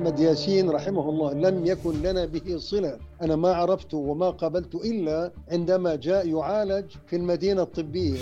[0.00, 2.98] أحمد ياسين رحمه الله لم يكن لنا به صلة.
[3.22, 8.20] أنا ما عرفته وما قابلته إلا عندما جاء يعالج في المدينة الطبية.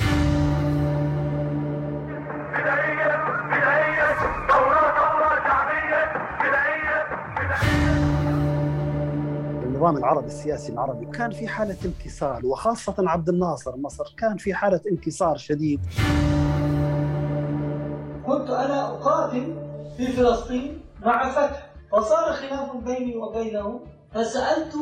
[9.63, 14.81] النظام العربي السياسي العربي كان في حالة انكسار وخاصة عبد الناصر مصر كان في حالة
[14.90, 15.81] انكسار شديد.
[18.26, 19.54] كنت أنا أقاتل
[19.96, 21.68] في فلسطين مع فتح.
[21.93, 23.81] فصار خلاف بيني وبينه
[24.15, 24.75] فسألت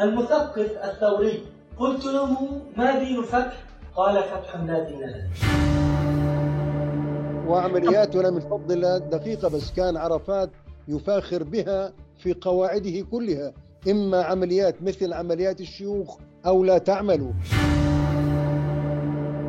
[0.00, 1.42] المثقف الثوري
[1.78, 3.56] قلت له ما دين فتح
[3.96, 5.28] قال فتح لا دين له.
[7.48, 10.50] وعملياتنا من فضل الله دقيقة بس كان عرفات
[10.88, 13.52] يفاخر بها في قواعده كلها.
[13.90, 17.32] إما عمليات مثل عمليات الشيوخ أو لا تعملوا.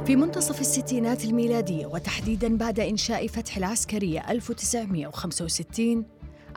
[0.05, 6.05] في منتصف الستينات الميلادية وتحديدا بعد إنشاء فتح العسكرية 1965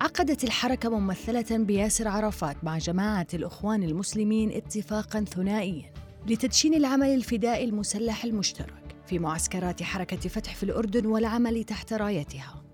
[0.02, 5.92] عقدت الحركة ممثلة بياسر عرفات مع جماعة الإخوان المسلمين اتفاقا ثنائيا
[6.26, 12.64] لتدشين العمل الفدائي المسلح المشترك في معسكرات حركة فتح في الأردن والعمل تحت رايتها.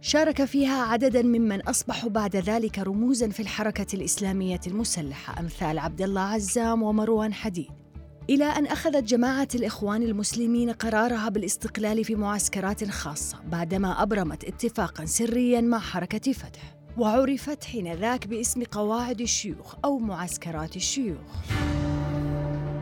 [0.00, 6.20] شارك فيها عددا ممن أصبحوا بعد ذلك رموزا في الحركة الإسلامية المسلحة أمثال عبد الله
[6.20, 7.85] عزام ومروان حديد.
[8.30, 15.60] إلى أن أخذت جماعة الإخوان المسلمين قرارها بالاستقلال في معسكرات خاصة بعدما أبرمت اتفاقا سريا
[15.60, 16.76] مع حركة فتح.
[16.98, 21.18] وعرفت حينذاك باسم قواعد الشيوخ أو معسكرات الشيوخ.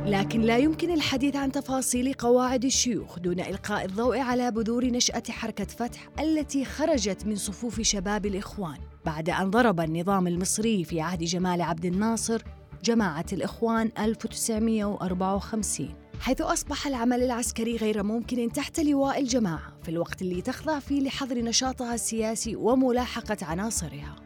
[0.06, 5.64] لكن لا يمكن الحديث عن تفاصيل قواعد الشيوخ دون إلقاء الضوء على بذور نشأة حركة
[5.64, 11.62] فتح التي خرجت من صفوف شباب الإخوان بعد أن ضرب النظام المصري في عهد جمال
[11.62, 12.42] عبد الناصر
[12.84, 20.42] جماعة الإخوان 1954 حيث أصبح العمل العسكري غير ممكن تحت لواء الجماعة في الوقت اللي
[20.42, 24.16] تخضع فيه لحظر نشاطها السياسي وملاحقة عناصرها.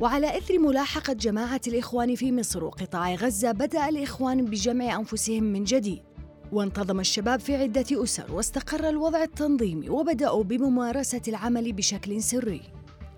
[0.00, 6.02] وعلى إثر ملاحقة جماعة الإخوان في مصر وقطاع غزة بدأ الإخوان بجمع أنفسهم من جديد.
[6.52, 12.62] وانتظم الشباب في عدة أسر واستقر الوضع التنظيمي وبدأوا بممارسة العمل بشكل سري.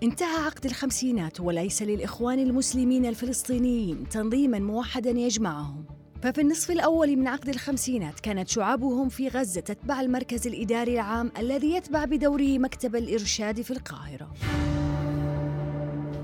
[0.03, 5.85] انتهى عقد الخمسينات وليس للإخوان المسلمين الفلسطينيين تنظيما موحدا يجمعهم.
[6.21, 11.73] ففي النصف الأول من عقد الخمسينات كانت شعابهم في غزة تتبع المركز الإداري العام الذي
[11.73, 14.33] يتبع بدوره مكتب الإرشاد في القاهرة.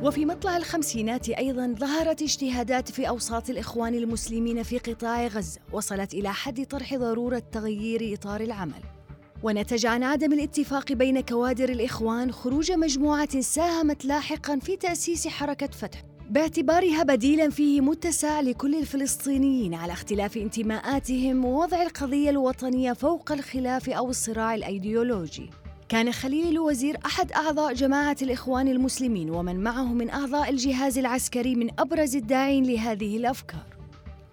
[0.03, 6.34] وفي مطلع الخمسينات أيضا ظهرت اجتهادات في أوساط الإخوان المسلمين في قطاع غزة وصلت إلى
[6.34, 8.95] حد طرح ضرورة تغيير إطار العمل.
[9.44, 16.03] ونتج عن عدم الاتفاق بين كوادر الإخوان خروج مجموعة ساهمت لاحقا في تأسيس حركة فتح
[16.29, 24.09] باعتبارها بديلا فيه متسع لكل الفلسطينيين على اختلاف انتماءاتهم ووضع القضية الوطنية فوق الخلاف أو
[24.09, 25.50] الصراع الأيديولوجي.
[25.90, 31.69] كان خليل الوزير أحد أعضاء جماعة الإخوان المسلمين ومن معه من أعضاء الجهاز العسكري من
[31.79, 33.75] أبرز الداعين لهذه الأفكار.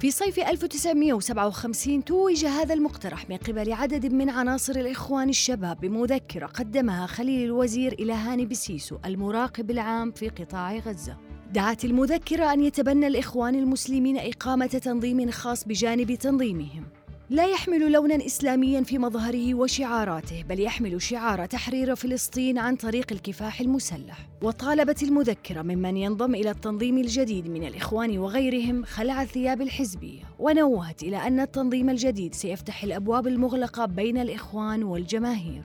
[0.02, 7.06] في صيف 1957 توج هذا المقترح من قبل عدد من عناصر الإخوان الشباب بمذكرة قدمها
[7.06, 11.16] خليل الوزير إلى هاني بسيسو المراقب العام في قطاع غزة.
[11.52, 17.01] دعت المذكرة أن يتبنى الإخوان المسلمين إقامة تنظيم خاص بجانب تنظيمهم.
[17.32, 23.60] لا يحمل لونا إسلاميا في مظهره وشعاراته بل يحمل شعار تحرير فلسطين عن طريق الكفاح
[23.60, 24.28] المسلح.
[24.43, 30.20] وطالبت المذكرة ممن ينضم إلى التنظيم الجديد من الإخوان وغيرهم خلع الثياب الحزبية.
[30.38, 35.62] ونوهت إلى أن التنظيم الجديد سيفتح الأبواب المغلقة بين الإخوان والجماهير.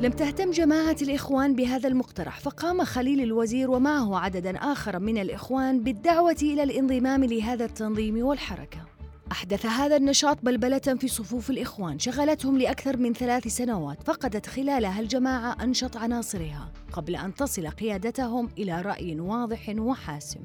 [0.00, 6.38] لم تهتم جماعة الإخوان بهذا المقترح فقام خليل الوزير ومعه عددا آخر من الإخوان بالدعوة
[6.42, 8.89] إلى الانضمام لهذا التنظيم والحركة.
[9.32, 15.56] أحدث هذا النشاط بلبلة في صفوف الإخوان شغلتهم لأكثر من ثلاث سنوات فقدت خلالها الجماعة
[15.62, 20.40] أنشط عناصرها قبل أن تصل قيادتهم إلى رأي واضح وحاسم.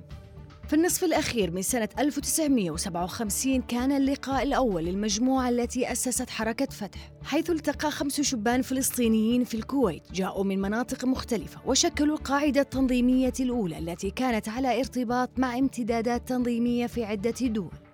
[0.68, 7.50] في النصف الأخير من سنة 1957 كان اللقاء الأول للمجموعة التي أسست حركة فتح حيث
[7.50, 14.12] التقى خمس شبان فلسطينيين في الكويت جاءوا من مناطق مختلفة وشكلوا القاعدة التنظيمية الأولى التي
[14.12, 17.85] كانت على ارتباط مع امتدادات تنظيمية في عدة دول.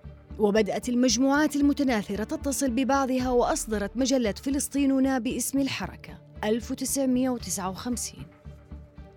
[0.41, 8.25] وبدأت المجموعات المتناثرة تتصل ببعضها وأصدرت مجلة فلسطيننا باسم الحركة 1959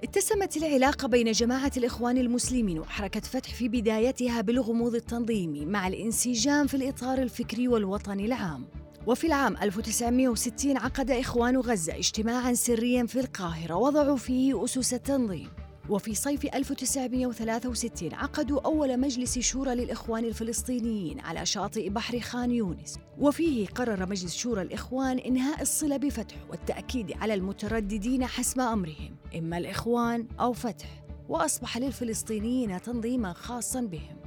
[0.05, 6.75] اتسمت العلاقة بين جماعة الإخوان المسلمين وحركة فتح في بدايتها بالغموض التنظيمي مع الانسجام في
[6.76, 8.67] الإطار الفكري والوطني العام.
[9.06, 15.49] وفي العام 1960 عقد إخوان غزة اجتماعا سريا في القاهرة وضعوا فيه أسس التنظيم.
[15.89, 22.99] وفي صيف 1963 عقدوا أول مجلس شورى للإخوان الفلسطينيين على شاطئ بحر خان يونس.
[23.19, 29.17] وفيه قرر مجلس شورى الإخوان إنهاء الصلة بفتح والتأكيد على المترددين حسب أمرهم.
[29.39, 31.05] إما الإخوان أو فتح.
[31.29, 34.24] وأصبح للفلسطينيين تنظيما خاصا بهم.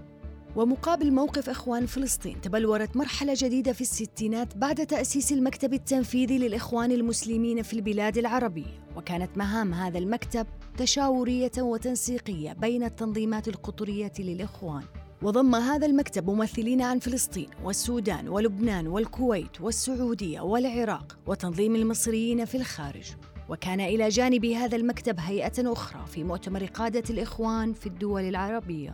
[0.57, 7.61] ومقابل موقف إخوان فلسطين تبلورت مرحلة جديدة في الستينات بعد تأسيس المكتب التنفيذي للإخوان المسلمين
[7.61, 8.83] في البلاد العربية.
[8.95, 14.83] وكانت مهام هذا المكتب تشاورية وتنسيقية بين التنظيمات القطرية للإخوان.
[15.21, 23.05] وضم هذا المكتب ممثلين عن فلسطين والسودان ولبنان والكويت والسعودية والعراق وتنظيم المصريين في الخارج.
[23.49, 28.93] وكان إلى جانب هذا المكتب هيئة أخرى في مؤتمر قادة الإخوان في الدول العربية.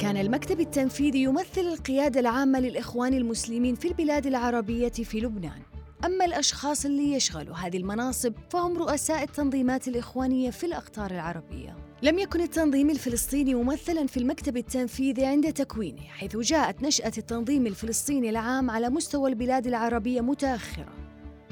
[0.00, 5.62] كان المكتب التنفيذي يمثل القيادة العامة للإخوان المسلمين في البلاد العربية في لبنان.
[6.04, 11.76] أما الأشخاص اللي يشغلوا هذه المناصب فهم رؤساء التنظيمات الإخوانية في الأقطار العربية.
[12.02, 18.30] لم يكن التنظيم الفلسطيني ممثلا في المكتب التنفيذي عند تكوينه حيث جاءت نشأة التنظيم الفلسطيني
[18.30, 20.99] العام على مستوى البلاد العربية متأخرة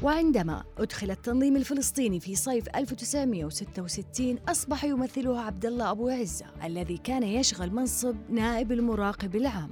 [0.02, 7.22] وعندما أدخل التنظيم الفلسطيني في صيف 1966 أصبح يمثله عبد الله أبو عزة الذي كان
[7.22, 9.70] يشغل منصب نائب المراقب العام.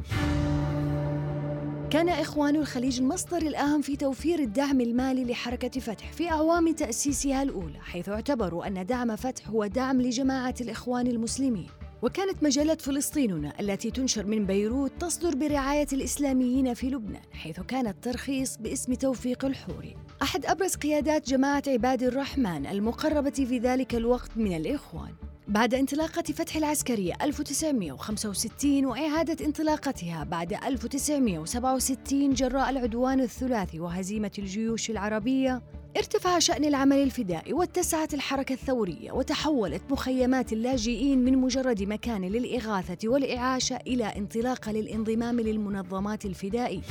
[1.91, 7.79] كان إخوان الخليج المصدر الأهم في توفير الدعم المالي لحركة فتح في أعوام تأسيسها الأولى،
[7.81, 11.69] حيث اعتبروا أن دعم فتح هو دعم لجماعة الإخوان المسلمين.
[12.07, 18.57] وكانت مجلة فلسطيننا التي تنشر من بيروت تصدر برعاية الإسلاميين في لبنان حيث كان الترخيص
[18.57, 19.97] باسم توفيق الحوري.
[20.23, 25.15] أحد أبرز قيادات جماعة عباد الرحمن المقربة في ذلك الوقت من الإخوان.
[25.49, 35.63] بعد انطلاقة فتح العسكرية 1965 وإعادة انطلاقتها بعد 1967 جراء العدوان الثلاثي وهزيمة الجيوش العربية
[35.97, 43.77] ارتفع شأن العمل الفدائي واتسعت الحركة الثورية وتحولت مخيمات اللاجئين من مجرد مكان للإغاثة والإعاشة
[43.87, 46.83] إلى انطلاقة للانضمام للمنظمات الفدائية.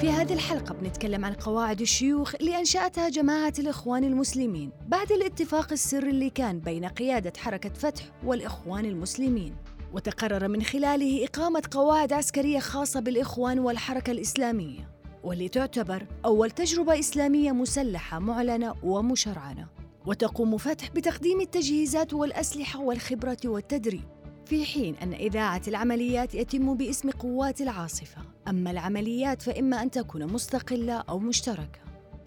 [0.00, 6.10] في هذه الحلقة بنتكلم عن قواعد الشيوخ اللي أنشأتها جماعة الإخوان المسلمين بعد الاتفاق السري
[6.10, 9.56] اللي كان بين قيادة حركة فتح والإخوان المسلمين.
[9.92, 14.90] وتقرر من خلاله إقامة قواعد عسكرية خاصة بالإخوان والحركة الإسلامية
[15.22, 19.66] واللي تعتبر أول تجربة إسلامية مسلحة معلنة ومشرعنة.
[20.06, 24.17] وتقوم فتح بتقديم التجهيزات والأسلحة والخبرة والتدريب.
[24.48, 28.22] في حين أن إذاعة العمليات يتم باسم قوات العاصفة.
[28.48, 31.78] أما العمليات فإما أن تكون مستقلة أو مشتركة.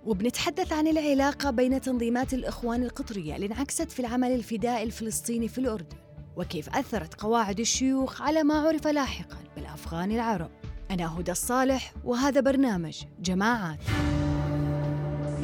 [0.05, 5.97] وبنتحدث عن العلاقة بين تنظيمات الإخوان القطرية اللي انعكست في العمل الفدائي الفلسطيني في الأردن.
[6.37, 10.49] وكيف أثرت قواعد الشيوخ على ما عرف لاحقاً بالأفغان العرب.
[10.91, 13.79] أنا هدى الصالح وهذا برنامج جماعات.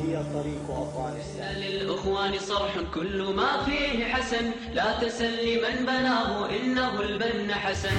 [0.04, 4.52] هي طريق أفغانستان للإخوان صرح كل ما فيه حسن.
[4.74, 7.96] لا تسل من بناه إنه البن حسن.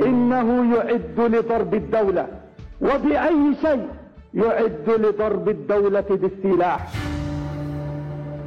[0.00, 2.28] إنه يعد لضرب الدولة
[2.80, 3.88] وبأي شيء
[4.34, 6.92] يعد لضرب الدولة بالسلاح.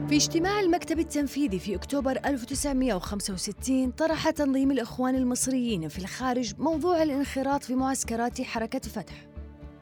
[0.10, 7.64] في اجتماع المكتب التنفيذي في أكتوبر 1965 طرح تنظيم الإخوان المصريين في الخارج موضوع الانخراط
[7.64, 9.14] في معسكرات حركة فتح.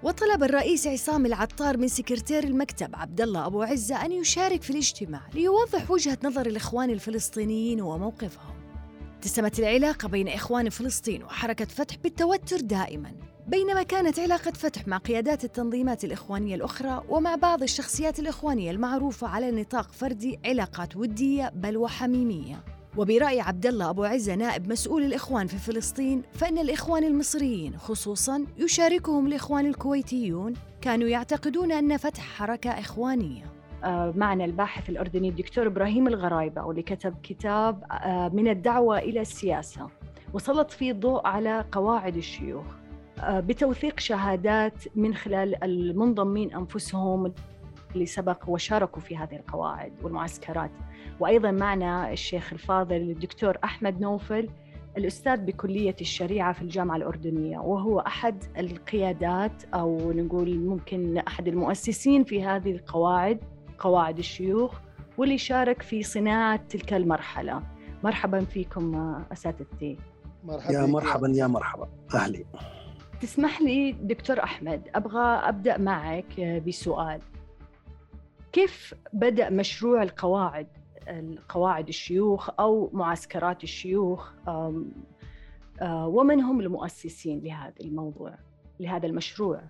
[0.06, 5.22] وطلب الرئيس عصام العطار من سكرتير المكتب عبد الله أبو عزة أن يشارك في الاجتماع
[5.34, 8.56] ليوضح وجهة نظر الإخوان الفلسطينيين وموقفهم.
[9.20, 13.12] اتسمت العلاقة بين إخوان فلسطين وحركة فتح بالتوتر دائماً
[13.48, 19.52] بينما كانت علاقة فتح مع قيادات التنظيمات الإخوانية الأخرى ومع بعض الشخصيات الإخوانية المعروفة على
[19.52, 22.75] نطاق فردي علاقات ودية بل وحميمية.
[22.98, 29.28] وبرأي عبد الله أبو عزة نائب مسؤول الإخوان في فلسطين فإن الإخوان المصريين خصوصاً يشاركهم
[29.28, 33.44] الإخوان الكويتيون كانوا يعتقدون أن فتح حركة إخوانية.
[33.84, 39.88] آه، معنا الباحث الأردني الدكتور إبراهيم الغرايبة واللي كتب كتاب آه، من الدعوة إلى السياسة
[40.34, 42.66] وسلط فيه الضوء على قواعد الشيوخ.
[43.20, 47.34] آه، بتوثيق شهادات من خلال المنضمين أنفسهم
[47.96, 50.72] اللي سبق وشاركوا في هذه القواعد والمعسكرات.
[51.20, 54.50] وأيضا معنا الشيخ الفاضل الدكتور أحمد نوفل
[54.98, 62.44] الأستاذ بكلية الشريعة في الجامعة الأردنية وهو أحد القيادات أو نقول ممكن أحد المؤسسين في
[62.44, 63.40] هذه القواعد
[63.80, 64.74] قواعد الشيوخ
[65.18, 67.64] واللي شارك في صناعة تلك المرحلة.
[68.04, 69.98] مرحبا فيكم أساتذتي
[70.44, 71.88] مرحبا يا مرحبا يا مرحبا.
[72.16, 72.46] أهلي
[73.22, 77.22] تسمح لي دكتور أحمد أبغى أبدأ معك بسؤال.
[78.56, 80.68] كيف بدأ مشروع القواعد
[81.08, 84.32] القواعد الشيوخ أو معسكرات الشيوخ
[85.84, 88.38] ومن هم المؤسسين لهذا الموضوع
[88.80, 89.64] لهذا المشروع؟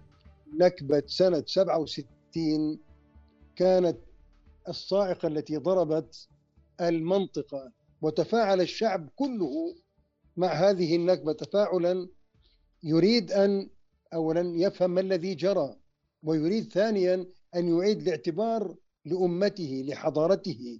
[0.54, 2.80] نكبة سنة 67
[3.56, 3.98] كانت
[4.68, 6.28] الصاعقة التي ضربت
[6.82, 9.76] المنطقة وتفاعل الشعب كله
[10.38, 12.08] مع هذه النكبة تفاعلا
[12.84, 13.70] يريد أن
[14.14, 15.76] أولا يفهم ما الذي جرى
[16.24, 17.26] ويريد ثانيا
[17.56, 20.80] أن يعيد الاعتبار لأمته لحضارته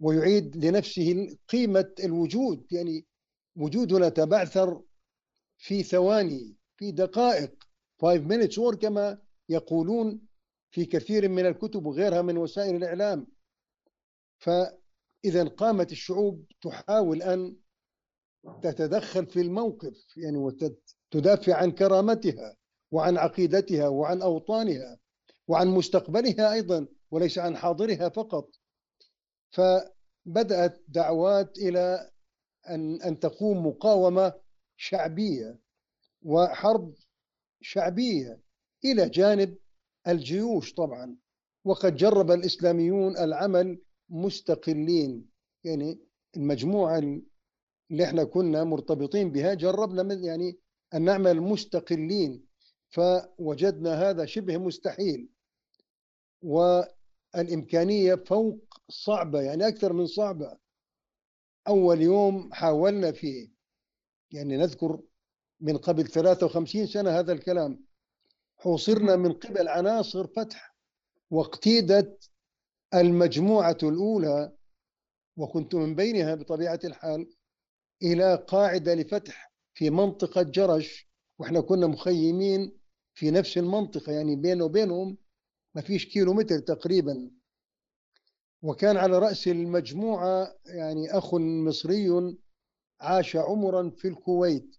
[0.00, 2.66] ويعيد لنفسه قيمة الوجود.
[2.72, 3.06] يعني
[3.56, 4.82] وجودنا تبعثر
[5.58, 7.64] في ثواني في دقائق.
[8.02, 10.20] 5 minutes or كما يقولون
[10.70, 13.26] في كثير من الكتب وغيرها من وسائل الإعلام.
[14.38, 17.56] فإذا قامت الشعوب تحاول أن
[18.62, 22.56] تتدخل في الموقف يعني وتدافع عن كرامتها
[22.90, 24.98] وعن عقيدتها وعن أوطانها.
[25.50, 28.50] وعن مستقبلها أيضا وليس عن حاضرها فقط.
[29.50, 32.10] فبدأت دعوات إلى
[32.68, 34.32] أن أن تقوم مقاومة
[34.76, 35.58] شعبية
[36.22, 36.94] وحرب
[37.60, 38.40] شعبية
[38.84, 39.56] إلى جانب
[40.08, 41.16] الجيوش طبعا.
[41.64, 45.30] وقد جرب الإسلاميون العمل مستقلين.
[45.64, 46.00] يعني
[46.36, 46.98] المجموعة
[47.90, 50.58] اللي إحنا كنا مرتبطين بها جربنا يعني
[50.94, 52.46] أن نعمل مستقلين.
[52.90, 55.28] فوجدنا هذا شبه مستحيل.
[56.42, 60.58] والإمكانية فوق صعبة يعني أكثر من صعبة.
[61.68, 63.50] أول يوم حاولنا فيه
[64.32, 65.00] يعني نذكر
[65.60, 67.84] من قبل 53 سنة هذا الكلام.
[68.56, 70.76] حوصرنا من قبل عناصر فتح
[71.30, 72.30] واقتيدت
[72.94, 74.52] المجموعة الأولى
[75.36, 77.30] وكنت من بينها بطبيعة الحال
[78.02, 82.78] إلى قاعدة لفتح في منطقة جرش وإحنا كنا مخيمين
[83.14, 85.16] في نفس المنطقة يعني بينه وبينهم
[85.74, 87.30] ما فيش كيلو متر تقريبا.
[88.62, 92.36] وكان على رأس المجموعة يعني أخ مصري
[93.00, 94.76] عاش عمرا في الكويت.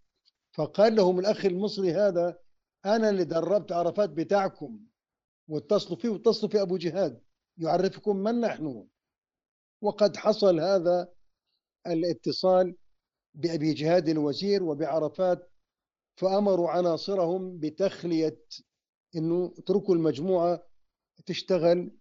[0.53, 2.39] فقال لهم الأخ المصري هذا
[2.85, 4.79] أنا اللي دربت عرفات بتاعكم
[5.47, 7.21] واتصلوا فيه واتصلوا في أبو جهاد
[7.57, 8.87] يعرفكم من نحن.
[9.81, 11.13] وقد حصل هذا
[11.87, 12.75] الاتصال
[13.33, 15.51] بأبي جهاد الوزير وبعرفات
[16.15, 18.41] فأمروا عناصرهم بتخلية
[19.15, 20.70] أنه اتركوا المجموعة
[21.25, 21.91] تشتغل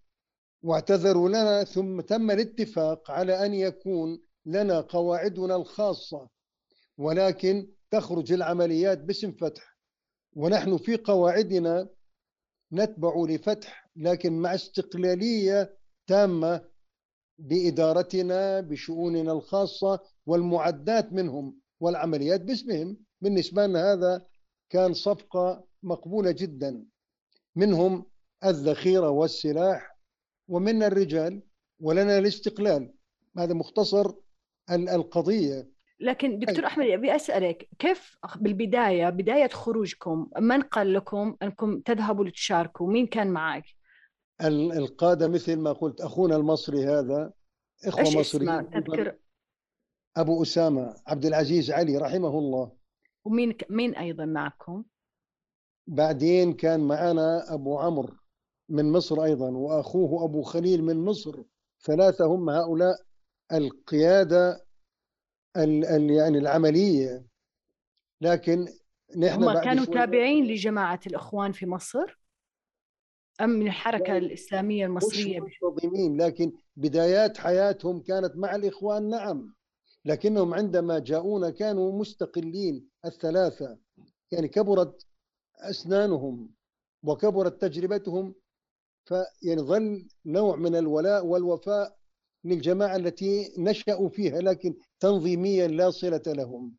[0.62, 1.64] واعتذروا لنا.
[1.64, 6.28] ثم تم الاتفاق على أن يكون لنا قواعدنا الخاصة
[6.98, 9.76] ولكن تخرج العمليات باسم فتح.
[10.36, 11.88] ونحن في قواعدنا
[12.72, 16.64] نتبع لفتح لكن مع استقلالية تامة
[17.38, 22.96] بإدارتنا بشؤوننا الخاصة والمعدات منهم والعمليات باسمهم.
[23.20, 24.26] بالنسبة لنا هذا
[24.70, 26.84] كان صفقة مقبولة جدا.
[27.56, 28.06] منهم
[28.44, 29.96] الذخيرة والسلاح
[30.48, 31.42] ومنا الرجال
[31.80, 32.92] ولنا الاستقلال.
[33.38, 34.12] هذا مختصر
[34.70, 35.70] القضية.
[36.00, 42.92] لكن دكتور أحمد أبي أسألك كيف بالبداية بداية خروجكم من قال لكم أنكم تذهبوا لتشاركوا؟
[42.92, 43.64] مين كان معك؟
[44.44, 47.32] القادة مثل ما قلت أخونا المصري هذا
[47.84, 49.16] إخوة مصريين تذكر.
[50.16, 52.72] أبو أسامة عبد العزيز علي رحمه الله.
[53.24, 54.84] ومين مين أيضا معكم؟
[55.86, 58.14] بعدين كان معنا أبو عمرو.
[58.70, 61.42] من مصر أيضا وأخوه أبو خليل من مصر.
[61.82, 62.96] ثلاثة هم هؤلاء
[63.52, 64.66] القيادة
[65.56, 67.26] ال ال يعني العملية.
[68.20, 68.68] لكن
[69.16, 72.20] نحن هم كانوا تابعين لجماعة الإخوان في مصر؟
[73.40, 79.54] أم من الحركة الإسلامية المصرية؟ مش منتظمين لكن بدايات حياتهم كانت مع الإخوان نعم.
[80.04, 83.78] لكنهم عندما جاءونا كانوا مستقلين الثلاثة.
[84.32, 85.06] يعني كبرت
[85.56, 86.50] أسنانهم
[87.02, 88.34] وكبرت تجربتهم
[89.10, 91.96] فيعني ظل نوع من الولاء والوفاء
[92.44, 96.76] للجماعة التي نشأوا فيها لكن تنظيميا لا صلة لهم.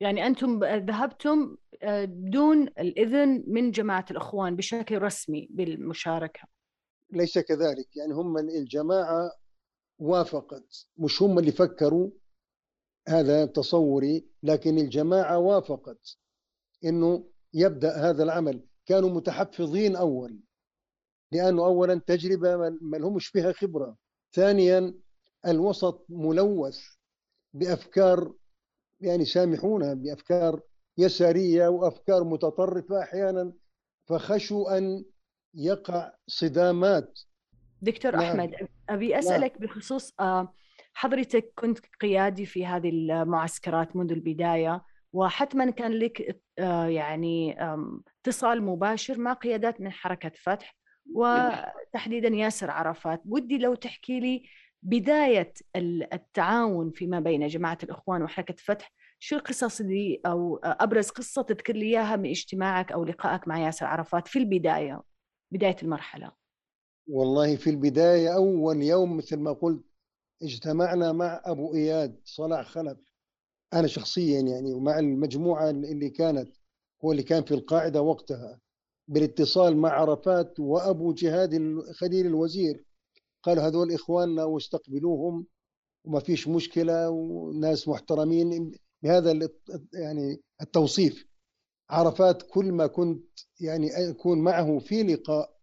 [0.00, 6.40] يعني أنتم ذهبتم آه، بدون الإذن من جماعة الإخوان بشكل رسمي بالمشاركة.
[7.12, 7.96] ليس كذلك.
[7.96, 9.32] يعني هم الجماعة
[9.98, 10.86] وافقت.
[10.96, 12.10] مش هم اللي فكروا
[13.08, 16.16] هذا تصوري لكن الجماعة وافقت
[16.84, 17.24] أنه
[17.54, 18.66] يبدأ هذا العمل.
[18.86, 20.40] كانوا متحفظين أول.
[21.32, 23.96] لأنه أولا تجربة ما لهمش فيها خبرة
[24.34, 24.94] ثانيا
[25.46, 26.80] الوسط ملوث
[27.54, 28.32] بأفكار
[29.00, 30.60] يعني سامحونا بأفكار
[30.98, 33.52] يسارية وأفكار متطرفة أحيانا
[34.08, 35.04] فخشوا أن
[35.54, 37.20] يقع صدامات
[37.82, 38.22] دكتور نعم.
[38.22, 39.60] أحمد أبي أسألك نعم.
[39.60, 40.52] بخصوص آه،
[40.94, 47.56] حضرتك كنت قيادي في هذه المعسكرات منذ البداية وحتما كان لك آه، يعني
[48.20, 50.76] اتصال مباشر مع قيادات من حركة فتح
[51.14, 53.22] وتحديدا ياسر عرفات.
[53.26, 54.42] ودي لو تحكي لي
[54.82, 55.52] بداية
[56.12, 61.86] التعاون فيما بين جماعة الإخوان وحركة فتح شو القصص دي أو أبرز قصة تذكر لي
[61.86, 65.02] إياها من اجتماعك أو لقائك مع ياسر عرفات في البداية
[65.52, 66.32] بداية المرحلة؟
[67.06, 69.84] والله في البداية أول يوم مثل ما قلت
[70.42, 72.98] اجتمعنا مع أبو إياد صلاح خلف.
[73.72, 76.56] أنا شخصيا يعني ومع المجموعة اللي كانت
[77.04, 78.60] هو اللي كان في القاعدة وقتها.
[79.10, 82.84] بالاتصال مع عرفات وأبو جهاد خليل الوزير.
[83.42, 85.46] قالوا هذول إخواننا واستقبلوهم
[86.04, 88.72] وما فيش مشكلة وناس محترمين.
[89.02, 89.48] بهذا
[89.94, 91.26] يعني التوصيف.
[91.90, 95.56] عرفات كل ما كنت يعني أكون معه في لقاء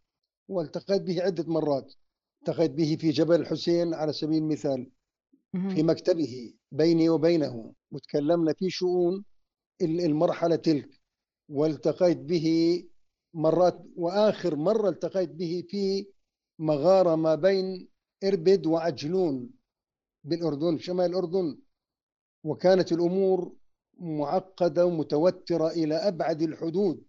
[0.48, 1.94] والتقيت به عدة مرات.
[2.42, 4.92] التقيت به في جبل الحسين على سبيل المثال
[5.52, 7.74] في مكتبه بيني وبينه.
[7.92, 9.26] وتكلمنا في شؤون
[9.82, 10.90] المرحلة تلك.
[11.50, 12.84] والتقيت به
[13.38, 16.08] مرات وآخر مرة التقيت به في
[16.60, 17.88] مغارة ما بين
[18.24, 19.50] إربد وعجلون
[20.24, 21.60] بالأردن شمال الأردن.
[22.44, 23.56] وكانت الأمور
[24.00, 27.04] معقدة ومتوترة إلى أبعد الحدود.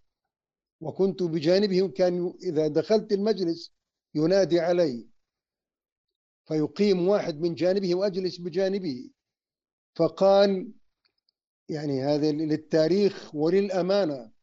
[0.81, 3.73] وكنت بجانبه كان إذا دخلت المجلس
[4.15, 5.09] ينادي علي.
[6.49, 9.11] فيقيم واحد من جانبه وأجلس بجانبه.
[9.95, 10.73] فقال
[11.69, 14.38] يعني هذا للتاريخ وللأمانة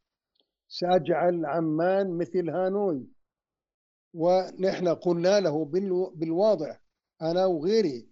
[0.67, 3.07] سأجعل عمان مثل هانوي.
[4.13, 5.65] ونحن قلنا له
[6.15, 6.81] بالواضح
[7.21, 8.09] أنا وغيري.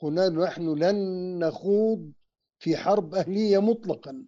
[0.00, 0.96] قلنا نحن لن
[1.38, 2.12] نخوض
[2.58, 4.26] في حرب أهلية مطلقا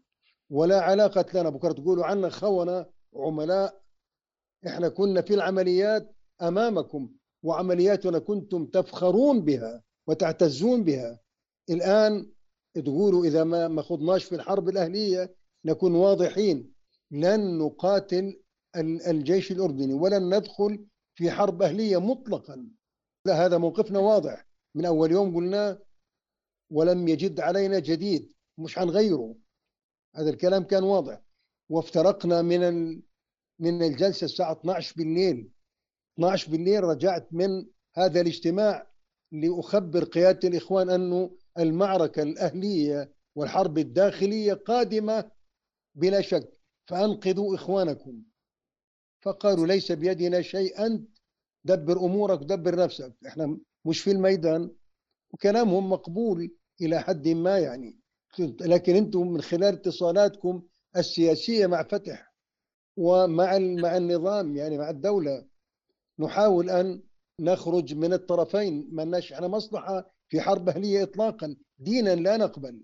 [0.51, 1.51] ولا علاقة لنا.
[1.51, 2.87] بكرة تقولوا عنا خونة
[3.17, 3.81] عملاء.
[4.67, 7.11] إحنا كنا في العمليات أمامكم
[7.43, 11.21] وعملياتنا كنتم تفخرون بها وتعتزون بها.
[11.71, 12.33] الآن
[12.75, 16.70] تقولوا إذا ما ما خضناش في الحرب الأهلية نكون واضحين.
[17.11, 18.41] لن نقاتل
[18.77, 22.71] الجيش الأردني ولن ندخل في حرب أهلية مطلقا.
[23.29, 24.47] هذا موقفنا واضح.
[24.75, 25.83] من أول يوم قلنا
[26.71, 29.35] ولم يجد علينا جديد مش حنغيره
[30.17, 31.23] هذا الكلام كان واضح.
[31.71, 32.89] وافترقنا من
[33.61, 35.51] من الجلسة الساعة 12 بالليل.
[36.19, 38.91] 12 بالليل رجعت من هذا الاجتماع
[39.33, 45.31] لأخبر قيادة الإخوان أنه المعركة الأهلية والحرب الداخلية قادمة
[45.95, 46.60] بلا شك.
[46.91, 48.23] فأنقذوا إخوانكم.
[49.21, 51.09] فقالوا ليس بيدنا شيء أنت
[51.65, 53.15] دبر أمورك دبر نفسك.
[53.27, 54.71] إحنا مش في الميدان.
[55.31, 58.01] وكلامهم مقبول إلى حد ما يعني.
[58.61, 60.63] لكن أنتم من خلال اتصالاتكم
[60.97, 62.35] السياسية مع فتح
[62.97, 65.47] ومع مع النظام يعني مع الدولة.
[66.19, 67.03] نحاول أن
[67.41, 68.89] نخرج من الطرفين.
[68.93, 71.57] ما لناش إحنا مصلحة في حرب أهلية إطلاقا.
[71.79, 72.83] دينا لا نقبل.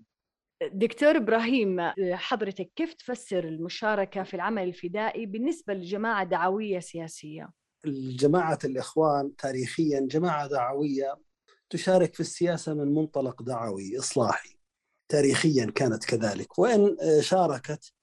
[0.61, 7.49] دكتور إبراهيم حضرتك كيف تفسر المشاركة في العمل الفدائي بالنسبة لجماعة دعوية سياسية؟
[7.85, 11.15] الجماعة الإخوان تاريخيا جماعة دعوية
[11.69, 14.57] تشارك في السياسة من منطلق دعوي إصلاحي.
[15.09, 17.93] تاريخيا كانت كذلك وإن شاركت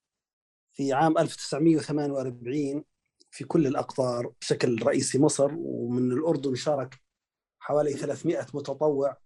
[0.73, 2.85] في عام 1948
[3.31, 7.01] في كل الأقطار بشكل رئيسي مصر ومن الأردن شارك
[7.59, 9.17] حوالي 300 متطوع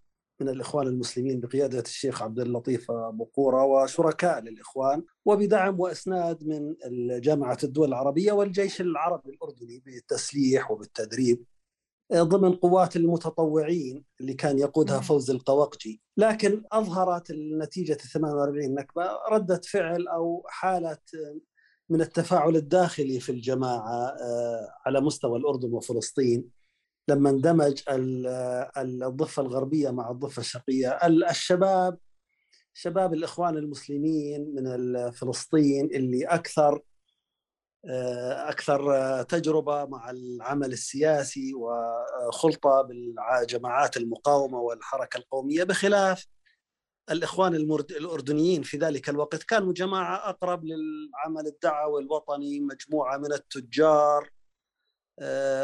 [0.40, 6.74] من الإخوان المسلمين بقيادة الشيخ عبد اللطيف بقورة وشركاء للإخوان وبدعم وإسناد من
[7.20, 11.44] جامعة الدول العربية والجيش العربي الأردني بالتسليح وبالتدريب
[12.14, 16.03] ضمن قوات المتطوعين اللي كان يقودها فوز القوقجي.
[16.16, 20.98] لكن أظهرت النتيجة 48 نكبة ردة فعل أو حالة
[21.88, 26.57] من التفاعل الداخلي في الجماعة آه، على مستوى الأردن وفلسطين.
[27.08, 27.82] لما اندمج
[28.78, 30.90] الضفة الغربية مع الضفة الشرقية.
[31.30, 31.98] الشباب
[32.74, 36.80] شباب الإخوان المسلمين من فلسطين اللي أكثر
[38.48, 46.26] أكثر تجربة مع العمل السياسي وخلطة بالجماعات المقاومة والحركة القومية بخلاف
[47.10, 49.42] الإخوان الأردنيين في ذلك الوقت.
[49.42, 54.38] كانوا جماعة أقرب للعمل الدعوي الوطني مجموعة من التجار آه،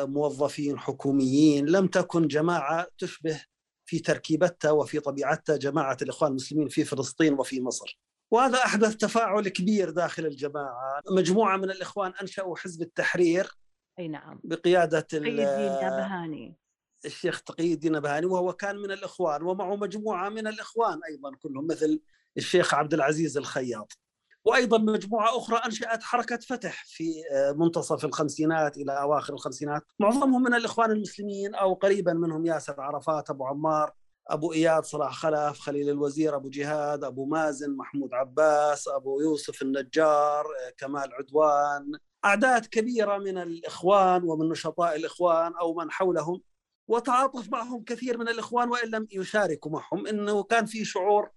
[0.06, 1.66] موظفين حكوميين.
[1.66, 3.40] لم تكن جماعة تشبه
[3.86, 8.00] في تركيبتها وفي طبيعتها جماعة الإخوان المسلمين في فلسطين وفي مصر.
[8.30, 11.00] وهذا أحدث تفاعل كبير داخل الجماعة.
[11.10, 13.50] مجموعة من الإخوان أنشأوا حزب التحرير
[13.98, 14.40] أي نعم.
[14.44, 16.56] بقيادة تقي الدين نبهاني.
[17.04, 22.00] الشيخ تقي الدين نبهاني وهو كان من الإخوان ومعه مجموعة من الإخوان أيضا كلهم مثل
[22.36, 23.98] الشيخ عبد العزيز الخياط.
[24.44, 30.54] وأيضا مجموعة أخرى أنشأت حركة فتح في آه، منتصف الخمسينات إلى أواخر الخمسينات، معظمهم من
[30.54, 33.92] الإخوان المسلمين أو قريبا منهم ياسر عرفات، أبو عمار،
[34.28, 40.44] أبو إياد صلاح خلف، خليل الوزير، أبو جهاد، أبو مازن، محمود عباس، أبو يوسف النجار،
[40.44, 41.92] آه، كمال عدوان،
[42.24, 46.40] أعداد كبيرة من الإخوان ومن نشطاء الإخوان أو من حولهم
[46.88, 50.06] وتعاطف معهم كثير من الإخوان وإن لم يشاركوا معهم.
[50.06, 51.30] إنه كان في شعور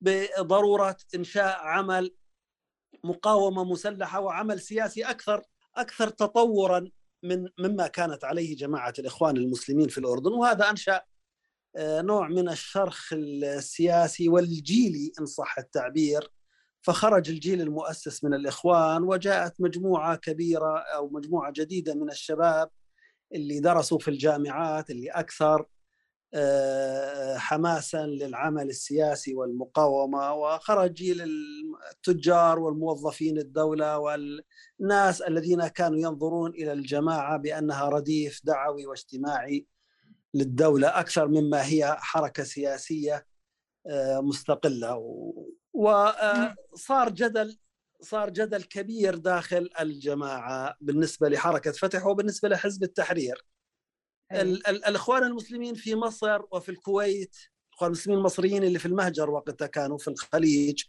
[0.00, 2.14] بضرورة إنشاء عمل
[3.04, 5.42] مقاومة مسلحة وعمل سياسي أكثر
[5.76, 6.90] أكثر تطورا
[7.22, 10.32] من مما كانت عليه جماعة الإخوان المسلمين في الأردن.
[10.32, 11.02] وهذا أنشأ
[11.76, 16.30] آه، نوع من الشرخ السياسي والجيلي إن صح التعبير.
[16.82, 22.70] فخرج الجيل المؤسس من الإخوان وجاءت مجموعة كبيرة أو مجموعة جديدة من الشباب
[23.34, 25.66] اللي درسوا في الجامعات اللي أكثر
[27.36, 31.22] حماسا للعمل السياسي والمقاومة وخرج جيل
[31.92, 39.66] التجار والموظفين الدولة والناس الذين كانوا ينظرون إلى الجماعة بأنها رديف دعوي واجتماعي
[40.34, 43.26] للدولة أكثر مما هي حركة سياسية
[43.86, 44.96] آه، مستقلة.
[45.72, 47.58] وصار جدل
[48.00, 53.44] صار جدل كبير داخل الجماعة بالنسبة لحركة فتح وبالنسبة لحزب التحرير.
[54.32, 57.36] الإخوان المسلمين في مصر وفي الكويت
[57.68, 60.84] الإخوان المسلمين المصريين اللي في المهجر وقتها كانوا في الخليج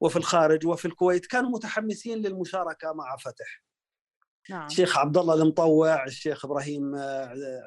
[0.00, 3.62] وفي الخارج وفي الكويت كانوا متحمسين للمشاركة مع فتح.
[4.50, 4.66] نعم.
[4.66, 6.94] الشيخ عبد الله المطوع الشيخ إبراهيم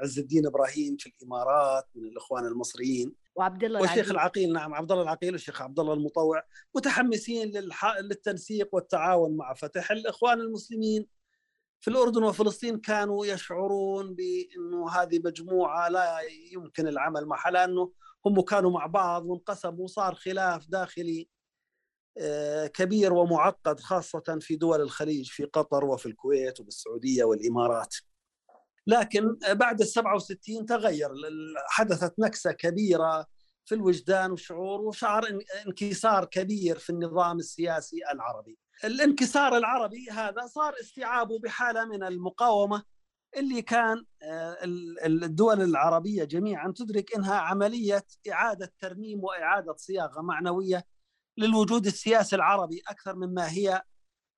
[0.04, 3.16] عز الدين إبراهيم في الإمارات من الإخوان المصريين.
[3.36, 4.54] وعبد الله والشيخ العقيل.
[4.54, 6.44] نعم عبد الله العقيل والشيخ عبد الله المطوع
[6.76, 7.98] متحمسين للح...
[7.98, 9.92] للتنسيق والتعاون مع فتح.
[9.92, 11.08] الإخوان المسلمين
[11.84, 16.20] في الأردن وفلسطين كانوا يشعرون بأنه هذه مجموعة لا
[16.52, 17.92] يمكن العمل معها لأنه
[18.26, 21.30] هم كانوا مع بعض وانقسموا وصار خلاف داخلي
[22.18, 27.96] آه، كبير ومعقد خاصة في دول الخليج في قطر وفي الكويت وبالسعوديه والإمارات.
[28.88, 31.10] لكن بعد ال 67 تغير
[31.68, 33.26] حدثت نكسة كبيرة
[33.66, 35.24] في الوجدان والشعور وشعر
[35.68, 38.58] انكسار كبير في النظام السياسي العربي.
[38.84, 42.84] الانكسار العربي هذا صار استيعابه بحالة من المقاومة
[43.38, 44.58] اللي كان آه،
[45.06, 50.86] الدول العربية جميعا تدرك إنها عملية إعادة ترميم وإعادة صياغة معنوية
[51.38, 53.82] للوجود السياسي العربي أكثر مما هي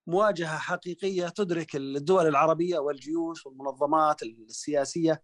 [0.08, 5.22] مواجهة حقيقية تدرك الدول العربية والجيوش والمنظمات السياسية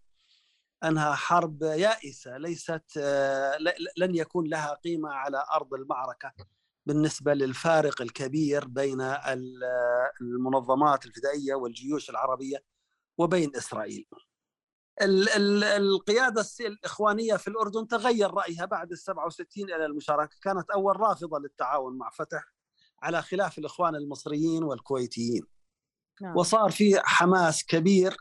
[0.84, 3.58] أنها حرب يائسة ليست آه،
[3.96, 6.32] لن يكون لها قيمة على أرض المعركة
[6.86, 9.00] بالنسبة للفارق الكبير بين
[10.20, 12.64] المنظمات الفدائية والجيوش العربية
[13.18, 14.06] وبين إسرائيل.
[15.00, 21.98] القيادة الإخوانية في الأردن تغير رأيها بعد ال 67 إلى المشاركة، كانت أول رافضة للتعاون
[21.98, 22.44] مع فتح
[23.02, 25.42] على خلاف الإخوان المصريين والكويتيين.
[26.20, 26.36] نعم.
[26.36, 28.16] وصار في حماس كبير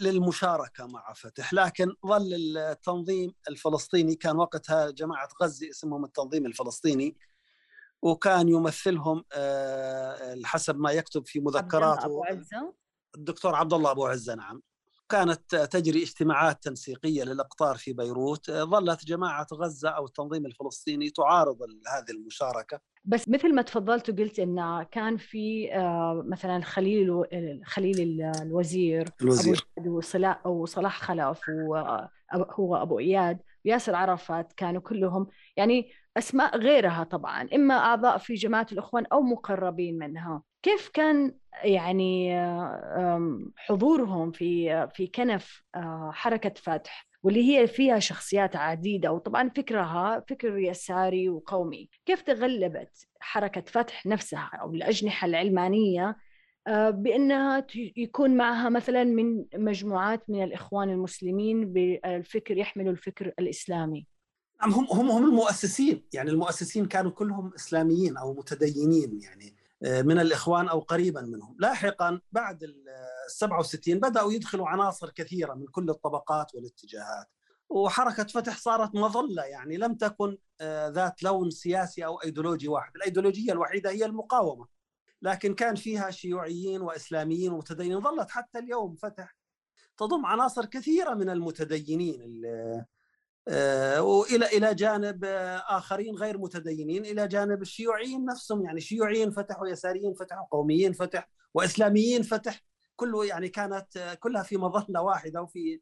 [0.00, 7.16] للمشاركة مع فتح، لكن ظل التنظيم الفلسطيني كان وقتها جماعة غزة اسمهم التنظيم الفلسطيني
[8.02, 12.06] وكان يمثلهم آه، حسب ما يكتب في مذكراته
[13.16, 14.62] الدكتور عبد الله أبو عزة نعم.
[15.12, 22.10] كانت تجري اجتماعات تنسيقية للأقطار في بيروت ظلت جماعة غزة أو التنظيم الفلسطيني تعارض هذه
[22.10, 22.80] المشاركة.
[23.04, 27.24] بس مثل ما تفضلت وقلت إن كان في آه، مثلا خليل
[27.64, 29.66] خليل الوزير الوزير.
[29.78, 37.04] أبو صلاح أو صلاح خلف وهو أبو اياد وياسر عرفات كانوا كلهم يعني أسماء غيرها
[37.04, 40.42] طبعا إما أعضاء في جماعة الإخوان أو مقربين منها.
[40.62, 42.36] كيف كان يعني
[43.56, 50.58] حضورهم في في كنف آه، حركة فتح واللي هي فيها شخصيات عديدة وطبعا فكرها فكر
[50.58, 56.16] يساري وقومي كيف تغلبت حركة فتح نفسها أو الأجنحة العلمانية
[56.66, 64.06] آه، بأنها يكون معها مثلا من مجموعات من الإخوان المسلمين بالفكر يحملوا الفكر الإسلامي.
[64.60, 70.18] نعم هم هم هم المؤسسين يعني المؤسسين كانوا كلهم إسلاميين أو متدينين يعني آه، من
[70.18, 71.56] الإخوان أو قريبا منهم.
[71.58, 72.74] لاحقا بعد ال
[73.28, 77.26] 67 بدأوا يدخلوا عناصر كثيرة من كل الطبقات والاتجاهات.
[77.70, 82.96] وحركة فتح صارت مظلة يعني لم تكن آه، ذات لون سياسي أو إيديولوجي واحد.
[82.96, 84.66] الإيديولوجية الوحيدة هي المقاومة.
[85.22, 88.00] لكن كان فيها شيوعيين وإسلاميين ومتدينين.
[88.00, 89.36] ظلت حتى اليوم فتح.
[89.96, 92.42] تضم عناصر كثيرة من المتدينين
[93.48, 95.24] آه، والى إلى جانب
[95.68, 98.64] آخرين غير متدينين إلى جانب الشيوعيين نفسهم.
[98.64, 102.64] يعني شيوعيين فتحوا يساريين فتحوا قوميين فتح وإسلاميين فتح.
[102.96, 105.80] كله يعني كانت كلها في مظلة واحدة وفي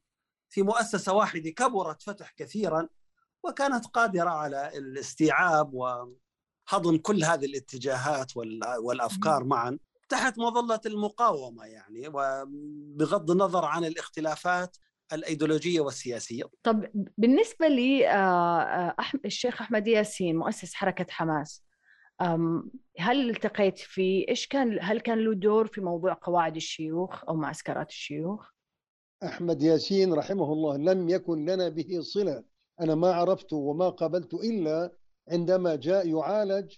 [0.51, 2.89] في مؤسسة واحدة كبرت فتح كثيرا
[3.43, 5.75] وكانت قادرة على الاستيعاب
[6.73, 8.33] وهضم كل هذه الاتجاهات
[8.83, 14.77] والأفكار معا تحت مظلة المقاومة يعني وبغض النظر عن الاختلافات
[15.13, 16.45] الأيديولوجية والسياسية.
[16.63, 16.87] طب
[17.19, 18.95] بالنسبة لي آه، آه،
[19.25, 21.65] الشيخ أحمد ياسين مؤسس حركة حماس
[22.99, 27.89] هل التقيت فيه؟ إيش كان هل كان له دور في موضوع قواعد الشيوخ أو معسكرات
[27.89, 28.51] الشيوخ؟
[29.25, 32.45] أحمد ياسين رحمه الله لم يكن لنا به صلة،
[32.81, 34.93] أنا ما عرفته وما قابلته إلا
[35.31, 36.73] عندما جاء يعالج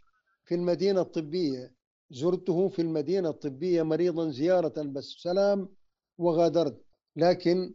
[0.44, 1.74] في المدينة الطبية،
[2.10, 5.68] زرته في المدينة الطبية مريضا زيارة بس سلام
[6.18, 6.84] وغادرت
[7.16, 7.74] لكن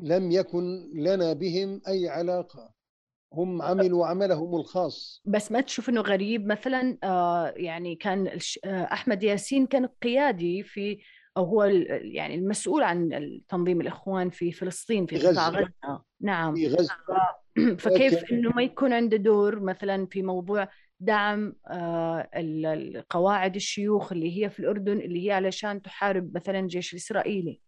[0.00, 2.78] لم يكن لنا بهم أي علاقة.
[3.32, 5.22] هم عملوا عملهم الخاص.
[5.24, 10.98] بس ما تشوف إنه غريب؟ مثلا آه يعني كان آه أحمد ياسين كان قيادي في
[11.36, 13.10] أو هو يعني المسؤول عن
[13.48, 15.16] تنظيم الإخوان في فلسطين في.
[15.16, 15.72] غزة.
[16.20, 16.54] نعم.
[16.54, 16.94] في غزة.
[17.78, 20.68] فكيف لكن- إنه ما يكون عنده دور مثلا في موضوع
[21.00, 26.58] دعم آه، ال- ال- قواعد الشيوخ اللي هي في الأردن اللي هي علشان تحارب مثلا
[26.60, 27.60] الجيش الاسرائيلي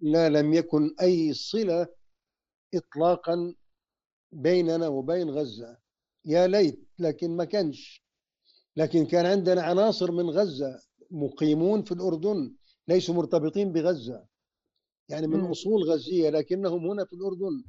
[0.00, 1.86] لا لم يكن أي صلة
[2.74, 3.54] إطلاقا
[4.32, 5.78] بيننا وبين غزة.
[6.24, 8.04] يا ليت لكن ما كانش.
[8.76, 12.54] لكن كان عندنا عناصر من غزة مقيمون في الأردن
[12.88, 14.24] ليسوا مرتبطين بغزة.
[15.08, 15.50] يعني من مم.
[15.50, 17.64] أصول غزية لكنهم هنا في الأردن.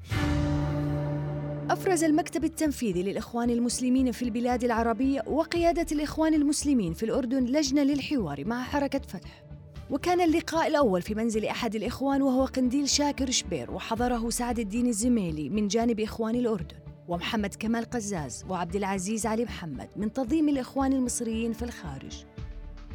[1.69, 8.45] أفرز المكتب التنفيذي للإخوان المسلمين في البلاد العربية وقيادة الإخوان المسلمين في الأردن لجنة للحوار
[8.45, 9.43] مع حركة فتح.
[9.89, 15.49] وكان اللقاء الأول في منزل أحد الإخوان وهو قنديل شاكر شبير وحضره سعد الدين الزميلي
[15.49, 21.53] من جانب إخوان الأردن ومحمد كمال قزاز وعبد العزيز علي محمد من تنظيم الإخوان المصريين
[21.53, 22.25] في الخارج.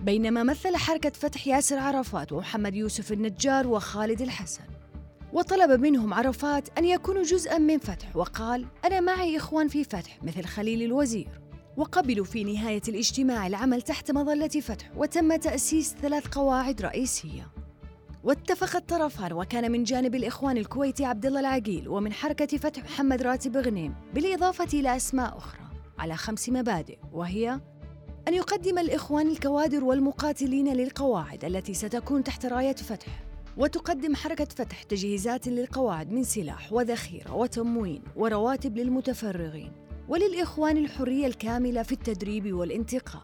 [0.03, 4.65] بينما مثل حركة فتح ياسر عرفات ومحمد يوسف النجار وخالد الحسن.
[5.33, 10.45] وطلب منهم عرفات أن يكونوا جزءاً من فتح وقال أنا معي إخوان في فتح مثل
[10.45, 11.41] خليل الوزير.
[11.77, 17.51] وقبلوا في نهاية الاجتماع العمل تحت مظلة فتح وتم تأسيس ثلاث قواعد رئيسية.
[18.25, 23.57] واتفق الطرفان وكان من جانب الإخوان الكويتي عبد الله العقيل ومن حركة فتح محمد راتب
[23.57, 25.61] غنيم بالإضافة إلى أسماء أخرى
[25.99, 27.61] على خمس مبادئ وهي
[28.29, 33.30] أن يقدم الإخوان الكوادر والمقاتلين للقواعد التي ستكون تحت راية فتح.
[33.61, 39.73] وتقدم حركة فتح تجهيزات للقواعد من سلاح وذخيرة وتموين ورواتب للمتفرغين
[40.09, 43.23] وللإخوان الحرية الكاملة في التدريب والانتقاء.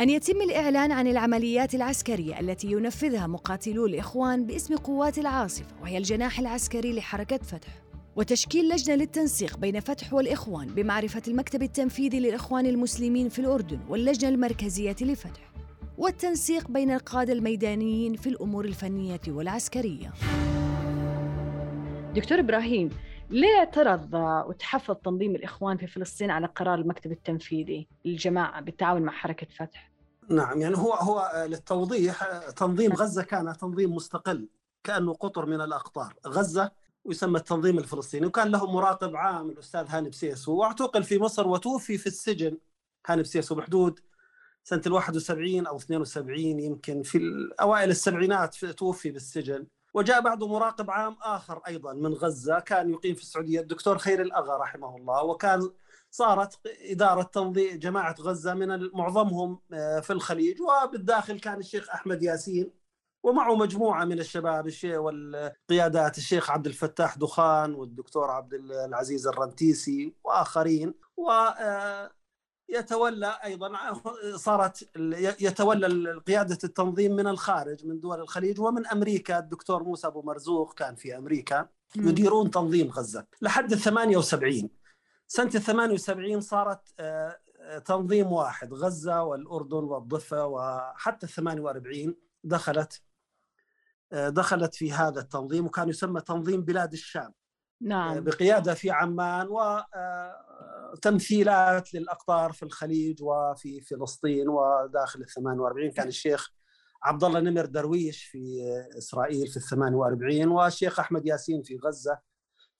[0.00, 6.38] أن يتم الإعلان عن العمليات العسكرية التي ينفذها مقاتلو الإخوان باسم قوات العاصفة وهي الجناح
[6.38, 7.82] العسكري لحركة فتح.
[8.16, 14.96] وتشكيل لجنة للتنسيق بين فتح والإخوان بمعرفة المكتب التنفيذي للإخوان المسلمين في الأردن واللجنة المركزية
[15.00, 15.49] لفتح.
[16.00, 20.12] والتنسيق بين القادة الميدانيين في الأمور الفنية والعسكرية.
[22.14, 22.90] دكتور إبراهيم
[23.30, 24.14] ليه اعترض
[24.48, 29.92] وتحفظ تنظيم الإخوان في فلسطين على قرار المكتب التنفيذي للجماعة بالتعاون مع حركة فتح؟
[30.28, 32.24] نعم يعني هو هو للتوضيح
[32.56, 34.48] تنظيم غزة كان تنظيم مستقل
[34.84, 36.14] كأنه قطر من الأقطار.
[36.26, 36.70] غزة
[37.04, 42.06] ويسمى التنظيم الفلسطيني وكان له مراقب عام الأستاذ هاني بسيسو واعتقل في مصر وتوفي في
[42.06, 42.58] السجن
[43.06, 44.00] هاني بسيسو بحدود
[44.64, 47.20] سنة ال 71 أو 72 يمكن في
[47.60, 49.66] اوائل السبعينات توفي بالسجن.
[49.94, 54.56] وجاء بعده مراقب عام آخر أيضا من غزة كان يقيم في السعودية الدكتور خير الأغا
[54.56, 55.70] رحمه الله وكان
[56.10, 59.60] صارت إدارة تنظيم جماعة غزة من معظمهم
[60.02, 60.58] في الخليج.
[60.60, 62.72] وبالداخل كان الشيخ أحمد ياسين
[63.22, 70.94] ومعه مجموعة من الشباب الشيخ والقيادات الشيخ عبد الفتاح دخان والدكتور عبد العزيز الرنتيسي وآخرين.
[71.16, 71.30] و
[72.70, 73.92] يتولى أيضا
[74.36, 74.90] صارت
[75.40, 79.38] يتولى قيادة التنظيم من الخارج من دول الخليج ومن أمريكا.
[79.38, 84.70] الدكتور موسى أبو مرزوق كان في أمريكا يديرون تنظيم غزة لحد ال 78
[85.26, 86.88] سنة ال 78 صارت
[87.84, 90.46] تنظيم واحد غزة والأردن والضفة.
[90.46, 93.02] وحتى ال 48 دخلت
[94.12, 97.34] دخلت في هذا التنظيم وكان يسمى تنظيم بلاد الشام.
[97.80, 98.20] نعم.
[98.20, 99.48] بقيادة في عمان
[100.92, 106.50] وتمثيلات للأقطار في الخليج وفي فلسطين وداخل ال 48 كان الشيخ
[107.02, 108.62] عبد الله نمر درويش في
[108.98, 112.18] إسرائيل في ال 48 والشيخ أحمد ياسين في غزة.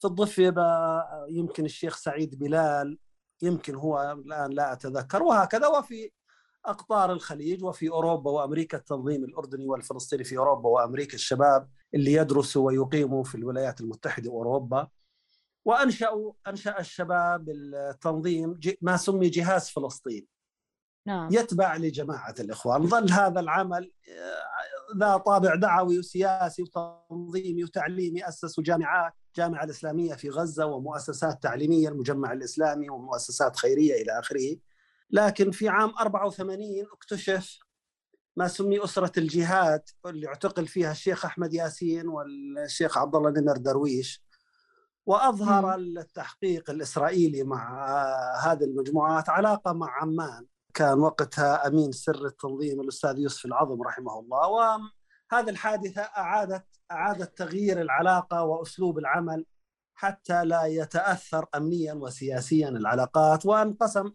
[0.00, 0.54] في الضفة
[1.28, 2.98] يمكن الشيخ سعيد بلال
[3.42, 5.66] يمكن هو الآن لا أتذكر وهكذا.
[5.66, 6.10] وفي
[6.66, 11.68] أقطار الخليج وفي أوروبا وأمريكا التنظيم الأردني والفلسطيني في أوروبا وأمريكا الشباب.
[11.94, 14.88] اللي يدرسوا ويقيموا في الولايات المتحدة وأوروبا.
[15.64, 20.26] وانشأوا أنشأ الشباب التنظيم ما سمي جهاز فلسطين.
[21.06, 21.28] نعم.
[21.32, 22.86] يتبع لجماعة الإخوان.
[22.86, 23.92] ظل هذا العمل
[24.96, 28.28] ذا طابع دعوي وسياسي وتنظيمي وتعليمي.
[28.28, 34.56] اسسوا جامعات الجامعة الإسلامية في غزة ومؤسسات تعليمية المجمع الإسلامي ومؤسسات خيرية إلى آخره.
[35.10, 37.58] لكن في عام 84 اكتشف
[38.36, 44.22] ما سمي أسرة الجهاد اللي اعتقل فيها الشيخ أحمد ياسين والشيخ عبد الله نمر درويش.
[45.06, 47.86] وأظهر التحقيق الإسرائيلي مع
[48.42, 50.46] هذه المجموعات علاقة مع عمان.
[50.74, 54.48] كان وقتها أمين سر التنظيم الأستاذ يوسف العظم رحمه الله.
[54.48, 59.46] وهذه الحادثة أعادت أعادت تغيير العلاقة وأسلوب العمل
[59.94, 63.46] حتى لا يتأثر أمنيا وسياسيا العلاقات.
[63.46, 64.12] وانقسم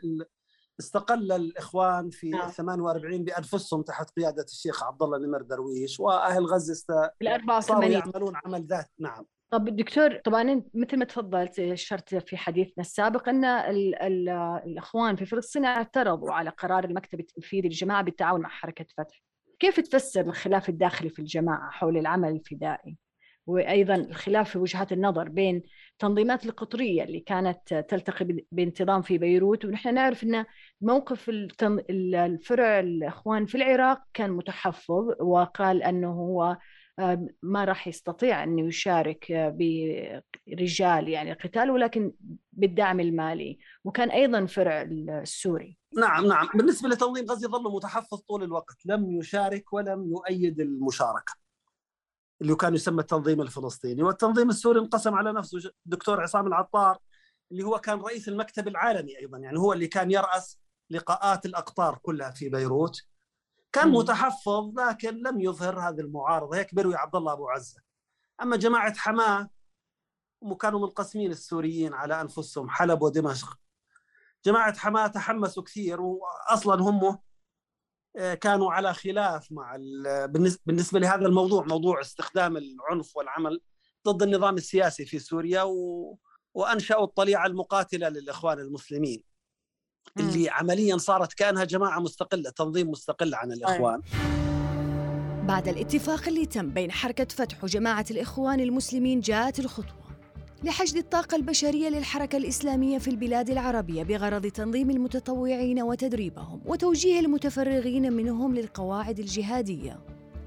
[0.80, 2.50] استقل الإخوان في نعم.
[2.50, 7.92] 48 بأنفسهم تحت قيادة الشيخ عبد الله نمر درويش وأهل غزة است- ال صاروا 84
[7.92, 13.46] يعملون عمل ذات نعم طب دكتور طبعا مثل ما تفضلت أشرت في حديثنا السابق أن
[13.46, 14.30] ال ال
[14.66, 19.24] الإخوان في فلسطين اعترضوا على قرار المكتب التنفيذي للجماعة بالتعاون مع حركة فتح.
[19.60, 22.98] كيف تفسر الخلاف الداخلي في الجماعة حول العمل الفدائي؟
[23.48, 25.64] وأيضا الخلاف في وجهات النظر بين
[26.00, 30.46] تنظيمات القطرية اللي كانت تلتقي بانتظام في بيروت ونحن نعرف إن
[30.82, 31.30] موقف
[31.90, 36.58] الفرع الإخوان في العراق كان متحفظ وقال أنه هو
[37.44, 39.58] ما راح يستطيع أن يشارك آه،
[40.48, 42.12] برجال يعني القتال ولكن
[42.52, 43.58] بالدعم المالي.
[43.84, 45.78] وكان أيضا فرع السوري.
[45.98, 46.50] نعم نعم.
[46.56, 48.76] بالنسبة لتنظيم غزه ظل متحفظ طول الوقت.
[48.86, 51.45] لم يشارك ولم يؤيد المشاركة.
[52.42, 55.72] اللي كان يسمى التنظيم الفلسطيني والتنظيم السوري انقسم على نفسه.
[55.86, 56.98] الدكتور عصام العطار
[57.52, 62.32] اللي هو كان رئيس المكتب العالمي أيضا يعني هو اللي كان يرأس لقاءات الأقطار كلها
[62.32, 63.02] في بيروت.
[63.72, 63.90] كان.
[63.90, 66.58] متحفظ لكن لم يظهر هذه المعارضة.
[66.58, 67.82] هيك بروي عبد الله أبو عزة.
[68.42, 69.50] أما جماعة حماة
[70.44, 73.60] هم كانوا منقسمين السوريين على أنفسهم حلب ودمشق.
[74.46, 77.20] جماعة حماة تحمسوا كثير واصلا هم
[78.42, 83.62] كانوا على خلاف مع ال- بالنس- بالنسبة لهذا الموضوع موضوع استخدام العنف والعمل
[84.08, 86.18] ضد النظام السياسي في سوريا و...
[86.54, 89.24] وأنشأوا الطليعة المقاتلة للإخوان المسلمين.
[90.20, 94.02] اللي عمليا صارت كأنها جماعة مستقلة تنظيم مستقل عن الإخوان.
[95.48, 100.05] بعد الاتفاق اللي تم بين حركة فتح وجماعة الإخوان المسلمين جاءت الخطوة.
[100.64, 108.56] لحشد الطاقة البشرية للحركة الإسلامية في البلاد العربية بغرض تنظيم المتطوعين وتدريبهم وتوجيه المتفرغين منهم
[108.56, 110.00] للقواعد الجهادية.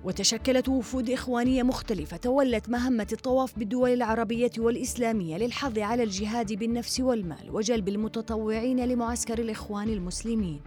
[0.04, 7.50] وتشكلت وفود إخوانية مختلفة تولت مهمة الطواف بالدول العربية والإسلامية للحظ على الجهاد بالنفس والمال
[7.50, 10.60] وجلب المتطوعين لمعسكر الإخوان المسلمين.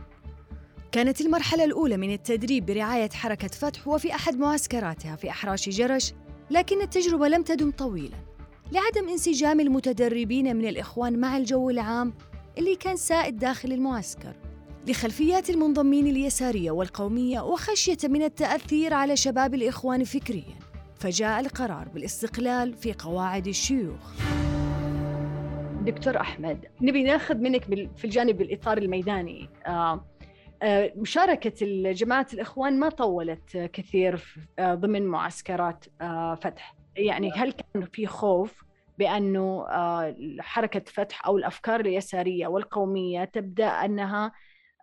[0.92, 6.14] كانت المرحلة الأولى من التدريب برعاية حركة فتح وفي أحد معسكراتها في أحراش جرش
[6.52, 8.18] لكن التجربة لم تدم طويلا.
[8.72, 12.14] لعدم انسجام المتدربين من الإخوان مع الجو العام
[12.58, 14.36] اللي كان سائد داخل المعسكر.
[14.88, 20.60] لخلفيات المنضمين اليسارية والقومية وخشية من التأثير على شباب الإخوان فكرياً
[20.96, 24.14] فجاء القرار بالاستقلال في قواعد الشيوخ.
[25.82, 27.64] دكتور أحمد نبي ناخذ منك
[27.98, 29.50] في الجانب الإطار الميداني.
[29.68, 30.06] آه،
[30.62, 35.86] آه، مشاركة جماعة الإخوان ما طولت كثير آه، ضمن معسكرات
[36.42, 36.81] فتح.
[36.96, 38.64] يعني هل كان في خوف
[38.98, 44.32] بأنه آه، حركة فتح أو الأفكار اليسارية والقومية تبدأ أنها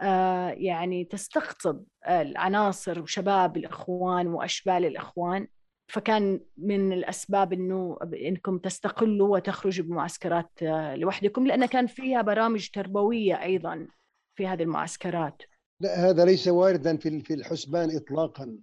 [0.02, 5.48] آه، يعني تستقطب العناصر وشباب الإخوان وأشبال الإخوان؟
[5.88, 13.42] فكان من الأسباب أنه أنكم تستقلوا وتخرجوا بمعسكرات آه، لوحدكم لأن كان فيها برامج تربوية
[13.42, 13.88] أيضا
[14.34, 15.42] في هذه المعسكرات.
[15.80, 18.58] لا هذا ليس واردا في في الحسبان اطلاقا.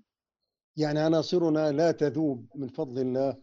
[0.77, 3.37] يعني عناصرنا لا تذوب من فضل الله.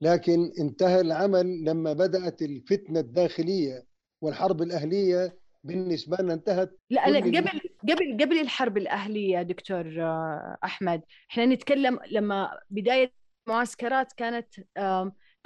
[0.00, 3.86] لكن انتهى العمل لما بدأت الفتنة الداخلية
[4.20, 6.78] والحرب الأهلية بالنسبة لنا انتهت.
[6.90, 11.02] لا لا قبل قبل قبل الحرب الأهلية دكتور آه، أحمد.
[11.30, 13.12] إحنا نتكلم لما بداية
[13.46, 14.54] معسكرات كانت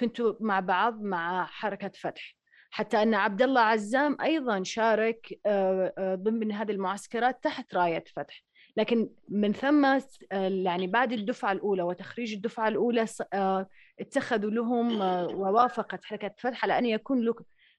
[0.00, 2.36] كنتوا مع بعض مع حركة فتح.
[2.70, 8.44] حتى أن عبد الله عزام أيضا شارك آه، آه، ضمن هذه المعسكرات تحت راية فتح.
[8.80, 10.00] لكن من ثم
[10.32, 13.68] يعني بعد الدفعة الأولى وتخريج الدفعة الأولى آه،
[14.00, 17.34] اتخذوا لهم آه، ووافقت حركة فتح على أن يكون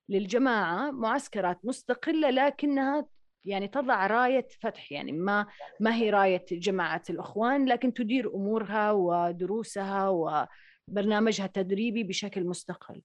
[0.09, 3.05] للجماعة معسكرات مستقلة لكنها
[3.45, 5.47] يعني تضع راية فتح يعني ما
[5.79, 13.01] ما هي راية جماعة الإخوان لكن تدير أمورها ودروسها وبرنامجها التدريبي بشكل مستقل.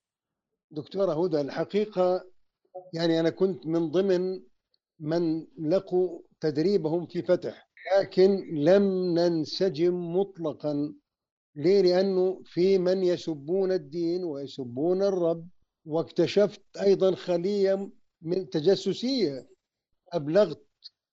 [0.70, 2.24] دكتورة هدى الحقيقة
[2.94, 4.42] يعني أنا كنت من ضمن
[5.00, 7.65] من لقوا تدريبهم في فتح.
[7.92, 10.94] لكن لم ننسجم مطلقا.
[11.56, 15.48] ليه؟ لأنه في من يسبون الدين ويسبون الرب.
[15.84, 17.90] واكتشفت أيضا خلية
[18.22, 19.48] من تجسسية.
[20.12, 20.66] أبلغت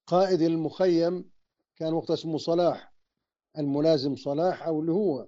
[0.07, 1.29] قائد المخيم
[1.75, 2.93] كان وقت اسمه صلاح
[3.57, 5.27] الملازم صلاح أو اللي هو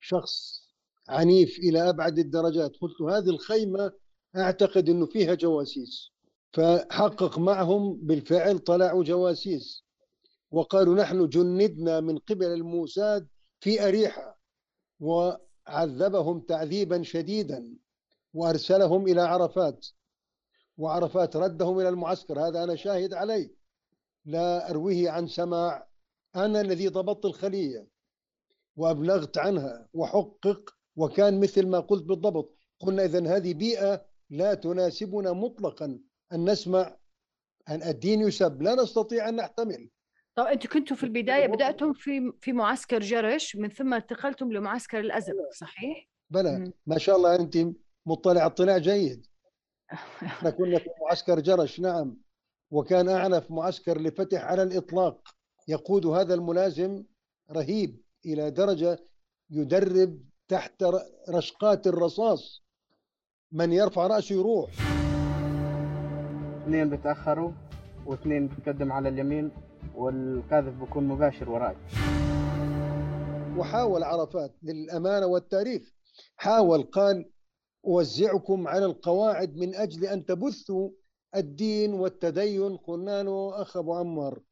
[0.00, 0.66] شخص
[1.08, 2.76] عنيف إلى أبعد الدرجات.
[2.76, 3.92] قلت هذه الخيمة
[4.36, 6.10] أعتقد أنه فيها جواسيس.
[6.52, 9.85] فحقق معهم بالفعل طلعوا جواسيس.
[10.50, 13.28] وقالوا نحن جندنا من قبل الموساد
[13.60, 14.40] في أريحة.
[15.00, 17.76] وعذبهم تعذيبا شديدا
[18.34, 19.86] وأرسلهم إلى عرفات.
[20.78, 22.40] وعرفات ردهم إلى المعسكر.
[22.48, 23.54] هذا أنا شاهد عليه.
[24.24, 25.88] لا أرويه عن سماع.
[26.36, 27.88] أنا الذي ضبطت الخلية
[28.76, 32.56] وأبلغت عنها وحقق وكان مثل ما قلت بالضبط.
[32.80, 35.98] قلنا إذا هذه بيئة لا تناسبنا مطلقا.
[36.32, 36.96] أن نسمع.
[37.68, 38.62] أن الدين يسب.
[38.62, 39.90] لا نستطيع أن نحتمل.
[40.36, 45.50] طب أنتم كنتوا في البداية بدأتم في في معسكر جرش من ثم انتقلتم لمعسكر الازرق
[45.52, 46.72] صحيح؟ بلى.
[46.86, 47.58] ما شاء الله أنت
[48.06, 49.26] مطلع اطلاع جيد.
[50.22, 52.16] إحنا كنا في معسكر جرش نعم.
[52.70, 55.28] وكان أعنف معسكر لفتح على الإطلاق.
[55.68, 57.04] يقود هذا الملازم
[57.50, 58.98] رهيب إلى درجة
[59.50, 60.84] يدرب تحت
[61.28, 62.64] رشقات الرصاص.
[63.52, 64.70] من يرفع رأسه يروح.
[66.62, 67.52] اثنين بيتأخروا
[68.06, 69.65] واثنين بتقدم على اليمين.
[69.94, 71.76] والقاذف بيكون مباشر وراي
[73.56, 75.92] وحاول عرفات للأمانة والتاريخ.
[76.36, 77.30] حاول قال
[77.86, 80.90] أوزعكم على القواعد من أجل أن تبثوا
[81.36, 82.76] الدين والتدين.
[82.76, 84.42] قلنا له أخ أبو عمار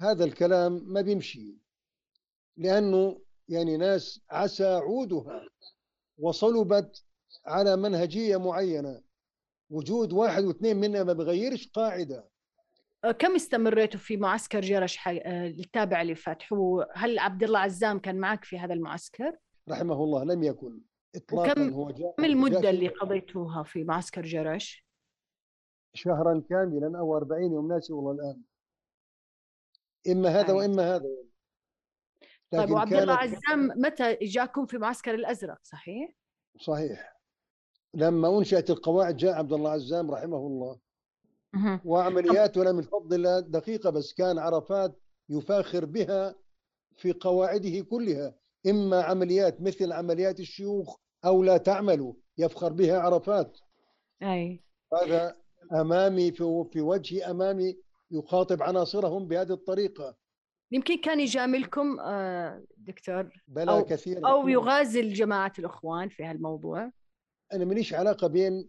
[0.00, 1.56] هذا الكلام ما بيمشي
[2.56, 5.48] لأنه يعني ناس عسى عودها
[6.18, 7.04] وصلبت
[7.46, 9.02] على منهجية معينة.
[9.70, 12.28] وجود واحد واثنين منها ما بغيرش قاعدة.
[13.18, 18.58] كم استمريتوا في معسكر جرش آه، التابع لفتح وهل عبد الله عزام كان معك في
[18.58, 19.38] هذا المعسكر؟
[19.70, 20.80] رحمه الله لم يكن
[21.16, 24.84] إطلاقا وكم- هو جاء كم المده اللي قضيتوها في معسكر جرش؟
[25.94, 28.42] شهرا كاملا أو 40 يوم ناسي والله الآن
[30.08, 30.52] إما هذا أي.
[30.52, 31.04] وإما هذا
[32.50, 36.10] طيب وعبد الله عزام متى جاكم في معسكر الأزرق صحيح؟
[36.60, 37.16] صحيح
[37.94, 40.78] لما أنشأت القواعد جاء عبد الله عزام رحمه الله
[41.84, 46.34] وعملياته لم تفضل إلا دقيقة بس كان عرفات يفاخر بها
[46.96, 48.34] في قواعده كلها.
[48.66, 53.58] إما عمليات مثل عمليات الشيوخ أو لا تعملوا يفخر بها عرفات.
[54.22, 54.62] أي.
[55.02, 55.36] هذا
[55.72, 57.76] أمامي في في وجهي أمامي
[58.10, 60.16] يخاطب عناصرهم بهذه الطريقة.
[60.72, 66.90] يمكن كان يجاملكم آه، دكتور بلا أو- كثير أو يغازل جماعة الإخوان في هالموضوع؟
[67.52, 68.68] أنا ماليش علاقة بين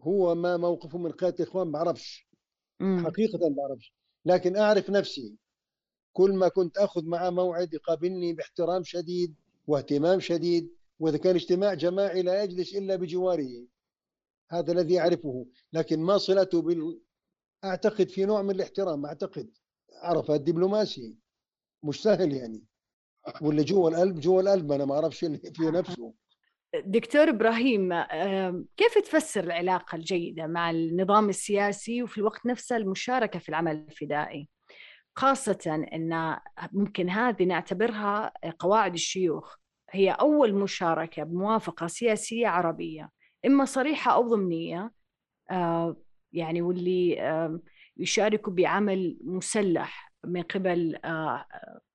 [0.00, 2.28] هو ما موقفه من قيادة الإخوان بعرفش
[2.80, 3.04] مم.
[3.06, 3.94] حقيقة بعرفش
[4.24, 5.36] لكن أعرف نفسي
[6.12, 9.34] كل ما كنت أخذ معه موعد يقابلني باحترام شديد
[9.66, 13.66] واهتمام شديد وإذا كان اجتماع جماعي لا يجلس إلا بجواره.
[14.50, 15.46] هذا الذي أعرفه.
[15.72, 17.00] لكن ما صلته بال
[17.64, 19.50] أعتقد في نوع من الاحترام أعتقد
[20.02, 21.16] عرف الدبلوماسي.
[21.82, 22.64] مش سهل يعني.
[23.42, 26.14] واللي جوا القلب جوا القلب أنا ما أعرفش اللي في نفسه.
[26.74, 28.02] دكتور إبراهيم
[28.76, 34.48] كيف تفسر العلاقة الجيدة مع النظام السياسي وفي الوقت نفسه المشاركة في العمل الفدائي؟
[35.16, 36.38] خاصة إن
[36.72, 39.56] ممكن هذه نعتبرها قواعد الشيوخ
[39.90, 43.10] هي أول مشاركة بموافقة سياسية عربية
[43.46, 44.92] إما صريحة أو ضمنية
[46.32, 47.60] يعني واللي
[47.96, 51.46] يشاركوا بعمل مسلح من قبل آه،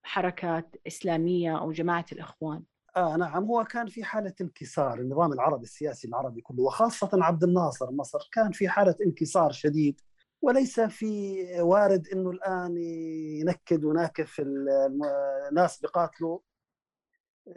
[0.04, 2.64] حركات إسلامية أو جماعة الإخوان.
[2.98, 3.44] آه نعم.
[3.46, 5.00] هو كان في حالة انكسار.
[5.00, 10.02] النظام العربي السياسي العربي كله وخاصة عبد الناصر مصر كان في حالة انكسار شديد.
[10.42, 12.78] وليس في وارد إنه الآن
[13.42, 14.42] ينكد وناكف
[15.50, 16.40] الناس بقاتلوا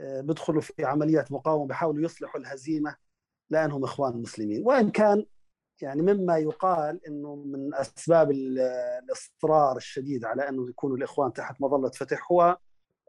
[0.00, 2.96] آه، بيدخلوا في عمليات مقاومة بيحاولوا يصلحوا الهزيمة
[3.50, 4.62] لأنهم إخوان مسلمين.
[4.66, 5.26] وإن كان
[5.82, 8.58] يعني مما يقال إنه من أسباب ال-
[9.04, 12.58] الإصرار الشديد على إنه يكونوا الإخوان تحت مظلة فتح هو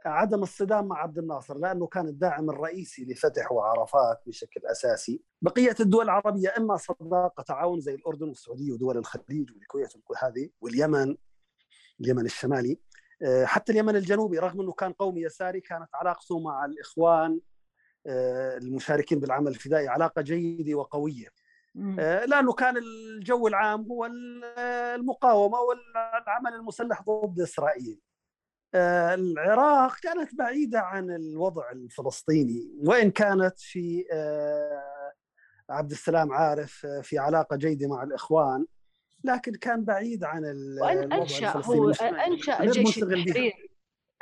[0.07, 6.05] عدم الصدام مع عبد الناصر لأنه كان الداعم الرئيسي لفتح وعرفات بشكل أساسي، بقية الدول
[6.05, 11.15] العربية إما صداقة تعاون زي الأردن والسعودية ودول الخليج والكويت وهذه واليمن
[12.01, 12.79] اليمن الشمالي
[13.21, 17.39] آه، حتى اليمن الجنوبي رغم إنه كان قومي يساري كانت علاقته مع الإخوان
[18.07, 21.27] آه، المشاركين بالعمل الفدائي علاقة جيدة وقوية.
[21.99, 24.43] آه، لأنه كان الجو العام هو ال-
[24.99, 27.99] المقاومة والعمل المسلح ضد إسرائيل.
[28.75, 34.83] آه، العراق كانت بعيدة عن الوضع الفلسطيني وإن كانت في آه،
[35.69, 38.65] عبد السلام عارف آه، في علاقة جيدة مع الإخوان
[39.23, 43.03] لكن كان بعيد عن الوضع أنشأ الفلسطيني هو أنشأ جيش.
[43.03, 43.53] التحرير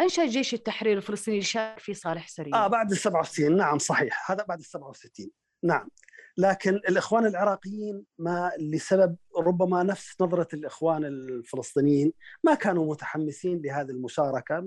[0.02, 2.66] أنشأ جيش التحرير الفلسطيني اللي شارك فيه صالح سريع.
[2.66, 5.32] آه بعد ال 67 نعم صحيح هذا بعد ال 67
[5.64, 5.90] نعم.
[6.38, 12.14] لكن الإخوان العراقيين ما لسبب ربما نفس نظرة الإخوان الفلسطينيين
[12.44, 14.66] ما كانوا متحمسين لهذه المشاركة.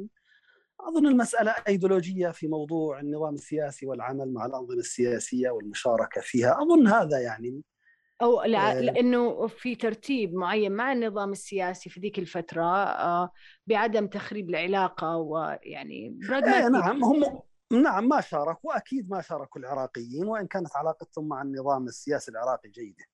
[0.80, 6.62] أظن المسألة أيديولوجية في موضوع النظام السياسي والعمل مع الأنظمة السياسية والمشاركة فيها.
[6.62, 7.62] أظن هذا يعني
[8.22, 8.80] أو لع- آه.
[8.80, 13.30] لأنه في ترتيب معين مع النظام السياسي في ذيك الفترة آه،
[13.66, 17.40] بعدم تخريب العلاقة ويعني إيه نعم هم
[17.72, 23.04] نعم ما شاركوا وأكيد ما شاركوا العراقيين وإن كانت علاقتهم مع النظام السياسي العراقي جيدة.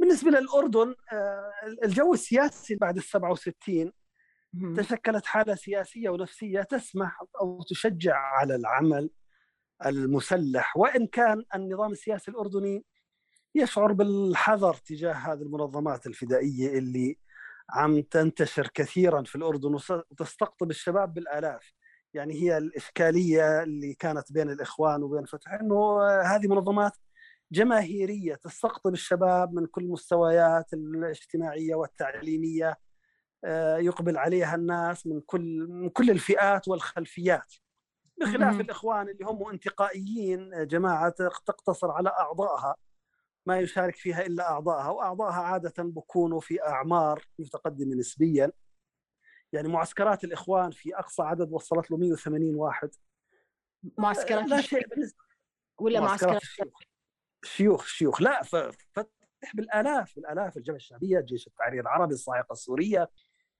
[0.00, 1.52] بالنسبة للأردن آه،
[1.84, 3.92] الجو السياسي بعد ال 67
[4.52, 4.74] مهم.
[4.74, 9.10] تشكلت حالة سياسية ونفسية تسمح أو تشجع على العمل
[9.86, 12.84] المسلح وإن كان النظام السياسي الأردني
[13.54, 17.18] يشعر بالحذر تجاه هذه المنظمات الفدائية اللي
[17.70, 19.74] عم تنتشر كثيرا في الأردن
[20.10, 21.72] وتستقطب الشباب بالآلاف
[22.14, 26.92] يعني هي الإشكالية اللي كانت بين الإخوان وبين فتح أنه هذه منظمات
[27.52, 32.78] جماهيرية تستقطب الشباب من كل المستويات الاجتماعية والتعليمية
[33.44, 37.54] آه، يقبل عليها الناس من كل من كل الفئات والخلفيات.
[38.20, 41.14] بخلاف الإخوان اللي هم انتقائيين جماعة
[41.46, 42.76] تقتصر على أعضائها
[43.46, 48.52] ما يشارك فيها إلا أعضائها وأعضائها عادة بكونوا في أعمار متقدمة نسبيا.
[49.52, 52.90] يعني معسكرات الإخوان في أقصى عدد وصلت له 180 واحد.
[53.98, 54.86] معسكرات لا شيء
[55.78, 56.80] ولا معسكرات الشيوخ.
[57.44, 58.22] شيوخ شيوخ.
[58.22, 63.10] لا فتح بالآلاف بالالاف الجبهة الشعبية جيش التحرير العربي الصاعقة السورية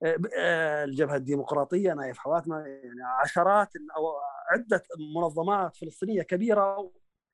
[0.03, 4.13] آه، آه، الجبهة الديمقراطية نايف حواتمه يعني عشرات أو
[4.51, 4.83] عدة
[5.15, 6.91] منظمات فلسطينية كبيرة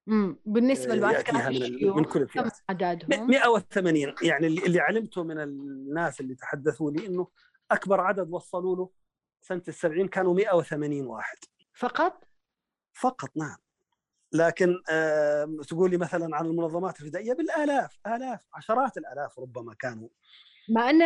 [0.07, 6.35] امم بالنسبة لمعسكرات الشيوخ من كل كم عددهم؟ 180 يعني اللي علمته من الناس اللي
[6.35, 7.27] تحدثوا لي إنه
[7.71, 8.89] أكبر عدد وصلوا له
[9.41, 11.37] سنة السبعين كانوا 180 واحد.
[11.73, 12.23] فقط؟
[12.93, 13.57] فقط نعم.
[14.33, 14.75] لكن
[15.67, 20.09] تقول لي مثلا عن المنظمات الفدائية بالآلاف آلاف عشرات الآلاف ربما كانوا.
[20.69, 20.99] مع أن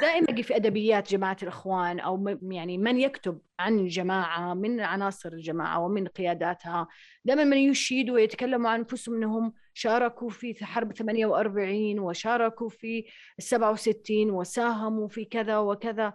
[0.00, 6.08] دائما في أدبيات جماعة الإخوان أو يعني من يكتب عن الجماعة من عناصر الجماعة ومن
[6.08, 6.88] قياداتها
[7.24, 13.04] دائما من يشيدوا ويتكلموا عن أنفسهم إنهم شاركوا في حرب 48 وشاركوا في
[13.38, 16.12] 67 وساهموا في كذا وكذا.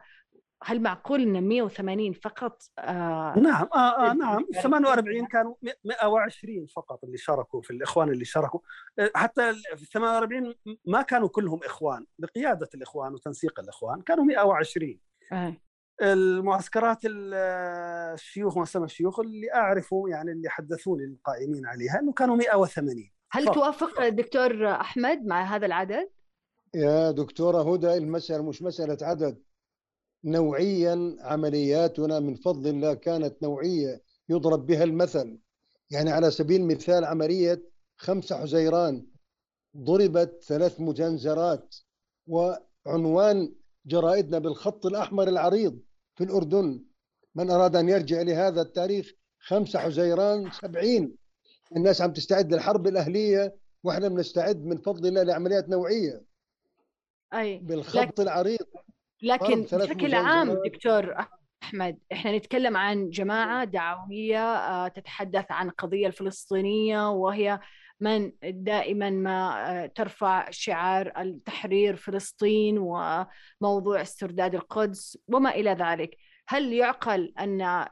[0.64, 4.46] هل معقول إن 180 فقط؟ آه نعم آه آه نعم.
[4.62, 5.56] 48 كانوا
[5.86, 8.60] 120 فقط اللي شاركوا في الإخوان اللي شاركوا.
[9.00, 10.54] آه، حتى في 48
[10.86, 12.06] ما كانوا كلهم إخوان.
[12.20, 15.00] بقيادة الإخوان وتنسيق الإخوان كانوا 120
[15.32, 15.54] آه.
[16.02, 23.46] المعسكرات الشيوخ مؤسسة الشيوخ اللي أعرفه يعني اللي حدثوني القائمين عليها إنه كانوا 180 هل
[23.46, 23.56] فقط.
[23.56, 26.10] توافق دكتور أحمد مع هذا العدد؟
[26.76, 29.42] يا دكتوره هدى المسألة مش مسألة عدد
[30.24, 35.40] نوعيا عملياتنا من فضل الله كانت نوعية يضرب بها المثل
[35.92, 37.64] يعني على سبيل المثال عملية
[37.98, 39.08] خمسة حزيران
[39.78, 41.76] ضربت ثلاث مجنزرات
[42.28, 43.56] وعنوان
[43.86, 45.80] جرائدنا بالخط الأحمر العريض
[46.16, 46.84] في الأردن
[47.36, 51.18] من أراد أن يرجع لهذا التاريخ خمسة حزيران سبعين
[51.76, 56.22] الناس عم تستعد للحرب الأهلية وإحنا بنستعد من فضل الله لعمليات نوعية.
[57.34, 57.58] أي.
[57.58, 58.20] بالخط لك...
[58.20, 58.60] العريض.
[59.22, 61.16] لكن بشكل عام دكتور
[61.64, 67.60] أحمد إحنا نتكلم عن جماعة دعوية آه، تتحدث عن القضية الفلسطينية وهي
[68.00, 76.18] من دائما ما آه، ترفع شعار التحرير فلسطين وموضوع استرداد القدس وما إلى ذلك.
[76.48, 77.88] هل يعقل أن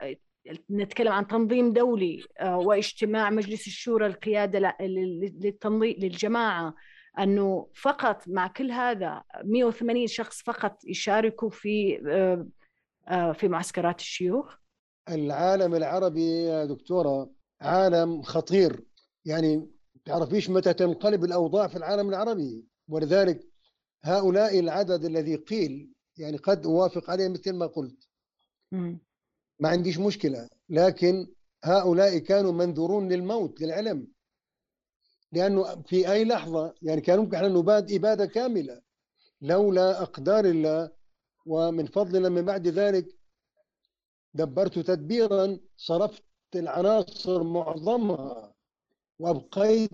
[0.72, 6.76] نتكلم عن تنظيم دولي آه، واجتماع مجلس الشورى القيادة للتنظيم للجماعة
[7.20, 12.48] أنه فقط مع كل هذا 180 شخص فقط يشاركوا في آه،
[13.08, 14.56] آه، في معسكرات الشيوخ؟
[15.10, 17.30] العالم العربي يا دكتورة
[17.62, 18.86] عالم خطير.
[19.26, 19.72] يعني
[20.06, 23.48] تعرفيش متى تنقلب الأوضاع في العالم العربي؟ ولذلك
[24.04, 28.08] هؤلاء العدد الذي قيل يعني قد أوافق عليه مثل ما قلت.
[29.60, 30.50] ما عنديش مشكلة.
[30.70, 31.28] لكن
[31.64, 34.08] هؤلاء كانوا منذورون للموت للعلم.
[35.32, 38.82] لأنه في أي لحظة يعني كان ممكن إحنا نباد إبادة كاملة.
[39.42, 40.92] لولا أقدار الله
[41.46, 43.08] ومن فضلنا من بعد ذلك
[44.34, 46.24] دبرت تدبيرا صرفت
[46.56, 48.54] العناصر معظمها
[49.20, 49.92] وأبقيت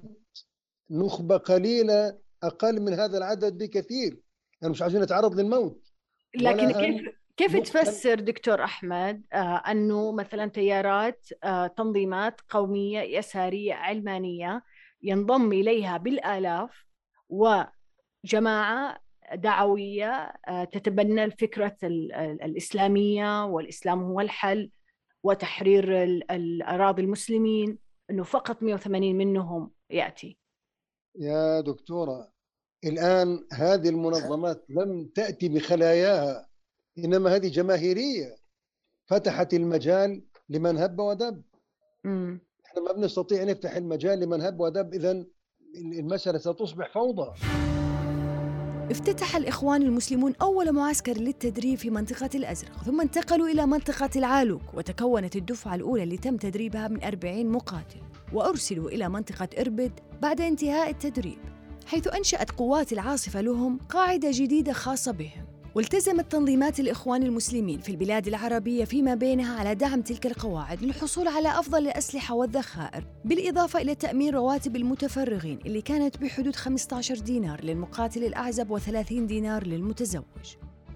[0.89, 4.21] نخبة قليلة أقل من هذا العدد بكثير.
[4.61, 5.91] يعني مش عايزين نتعرض للموت.
[6.35, 14.63] لكن كيف كيف تفسر دكتور أحمد آه أنه مثلا تيارات آه تنظيمات قومية يسارية علمانية
[15.03, 16.85] ينضم إليها بالآلاف
[17.29, 19.01] وجماعة
[19.33, 21.77] دعوية آه، تتبنى الفكرة
[22.43, 24.71] الإسلامية والإسلام هو الحل
[25.23, 27.77] وتحرير الأراضي المسلمين
[28.09, 30.37] أنه فقط 180 منهم يأتي.
[31.19, 32.31] يا دكتورة
[32.85, 36.50] الآن هذه المنظمات لم تأتي بخلاياها.
[36.97, 38.35] إنما هذه جماهيرية
[39.05, 41.41] فتحت المجال لمن هب ودب.
[42.03, 42.37] م.
[42.65, 45.25] إحنا ما بنستطيع نفتح المجال لمن هب ودب اذا
[45.75, 47.31] المسألة ستصبح فوضى.
[48.91, 55.35] افتتح الإخوان المسلمون أول معسكر للتدريب في منطقة الأزرق ثم انتقلوا إلى منطقة العالوك وتكونت
[55.35, 57.99] الدفعة الأولى اللي تم تدريبها من 40 مقاتل
[58.33, 61.37] وأرسلوا إلى منطقة إربد بعد انتهاء التدريب
[61.85, 65.45] حيث أنشأت قوات العاصفة لهم قاعدة جديدة خاصة بهم.
[65.75, 71.59] والتزمت تنظيمات الإخوان المسلمين في البلاد العربية فيما بينها على دعم تلك القواعد للحصول على
[71.59, 78.77] أفضل الأسلحة والذخائر بالإضافة إلى تأمين رواتب المتفرغين اللي كانت بحدود 15 دينار للمقاتل الأعزب
[78.79, 80.23] و30 دينار للمتزوج.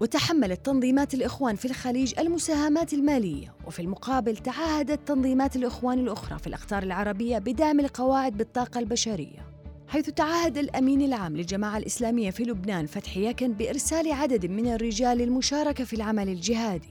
[0.01, 6.83] وتحملت تنظيمات الإخوان في الخليج المساهمات المالية وفي المقابل تعهدت تنظيمات الإخوان الأخرى في الأقطار
[6.83, 9.54] العربية بدعم القواعد بالطاقة البشرية.
[9.95, 15.83] حيث تعهد الأمين العام للجماعة الإسلامية في لبنان فتحي يكن بإرسال عدد من الرجال للمشاركة
[15.83, 16.87] في العمل الجهادي.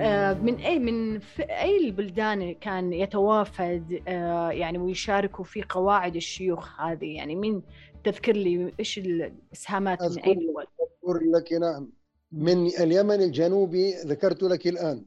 [0.00, 7.16] آه، من اي من أي البلدان كان يتوافد آه، يعني ويشاركوا في قواعد الشيوخ هذه؟
[7.16, 7.62] يعني مين
[8.04, 11.92] تذكر لي إيش الإسهامات من أي دول؟ أذكر لك نعم.
[12.32, 15.04] من اليمن الجنوبي ذكرت لك الآن.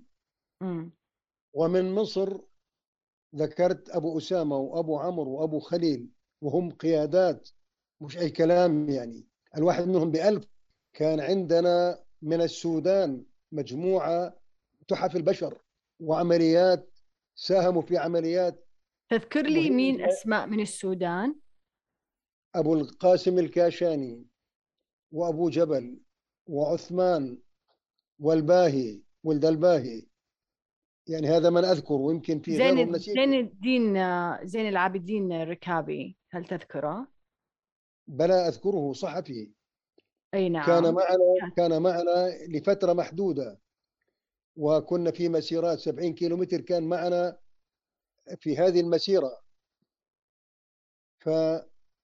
[0.61, 0.91] مم.
[1.53, 2.37] ومن مصر
[3.35, 6.14] ذكرت أبو أسامة وأبو عمرو وأبو خليل.
[6.45, 7.49] وهم قيادات
[8.01, 9.27] مش أي كلام يعني
[9.57, 10.47] الواحد منهم بألف
[10.93, 14.39] كان عندنا من السودان مجموعة
[14.87, 15.61] تحف البشر
[15.99, 16.89] وعمليات
[17.35, 18.67] ساهموا في عمليات
[19.09, 20.07] تذكر لي مين جداً.
[20.07, 21.35] أسماء من السودان؟
[22.55, 24.25] أبو القاسم الكاشاني
[25.11, 25.99] وأبو جبل
[26.47, 27.37] وعثمان
[28.19, 30.05] والباهي ولد الباهي
[31.07, 33.93] يعني هذا من أذكر ويمكن في زين زين الدين
[34.47, 37.07] زين العابدين الركابي هل تذكره؟
[38.07, 39.51] بلا أذكره صحفي.
[40.33, 40.65] أي نعم.
[40.65, 41.81] كان معنا كان.
[41.81, 43.59] معنا لفترة محدودة.
[44.55, 47.37] وكنا في مسيرات 70 كيلو متر كان معنا
[48.37, 49.41] في هذه المسيرة.
[51.19, 51.27] ف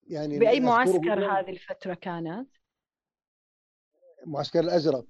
[0.07, 2.49] يعني أذكره معسكر هذه الفترة كانت؟
[4.25, 5.05] معسكر الأزرق.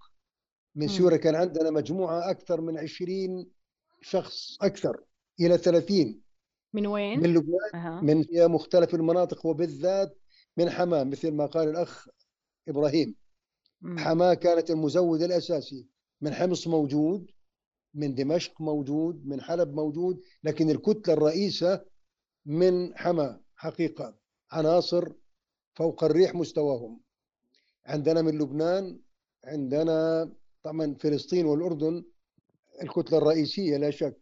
[0.76, 0.88] من.
[0.88, 3.52] سوريا كان عندنا مجموعة أكثر من 20
[4.02, 5.04] شخص أكثر
[5.40, 6.22] إلى 30
[6.74, 8.02] من وين؟ من لبنان أها.
[8.02, 10.18] من مختلف المناطق وبالذات
[10.58, 12.08] من حماة مثل ما قال الأخ
[12.68, 13.16] إبراهيم
[13.82, 14.00] مم.
[14.00, 15.88] حماة كانت المزود الأساسي
[16.22, 17.32] من حمص موجود
[17.94, 21.86] من دمشق موجود من حلب موجود لكن الكتلة الرئيسة
[22.46, 24.18] من حماة حقيقة
[24.52, 25.14] عناصر
[25.76, 27.02] فوق الريح مستواهم
[27.86, 29.00] عندنا من لبنان
[29.44, 30.30] عندنا
[30.64, 32.04] طبعا فلسطين والأردن
[32.84, 34.18] الكتلة الرئيسية لا شك.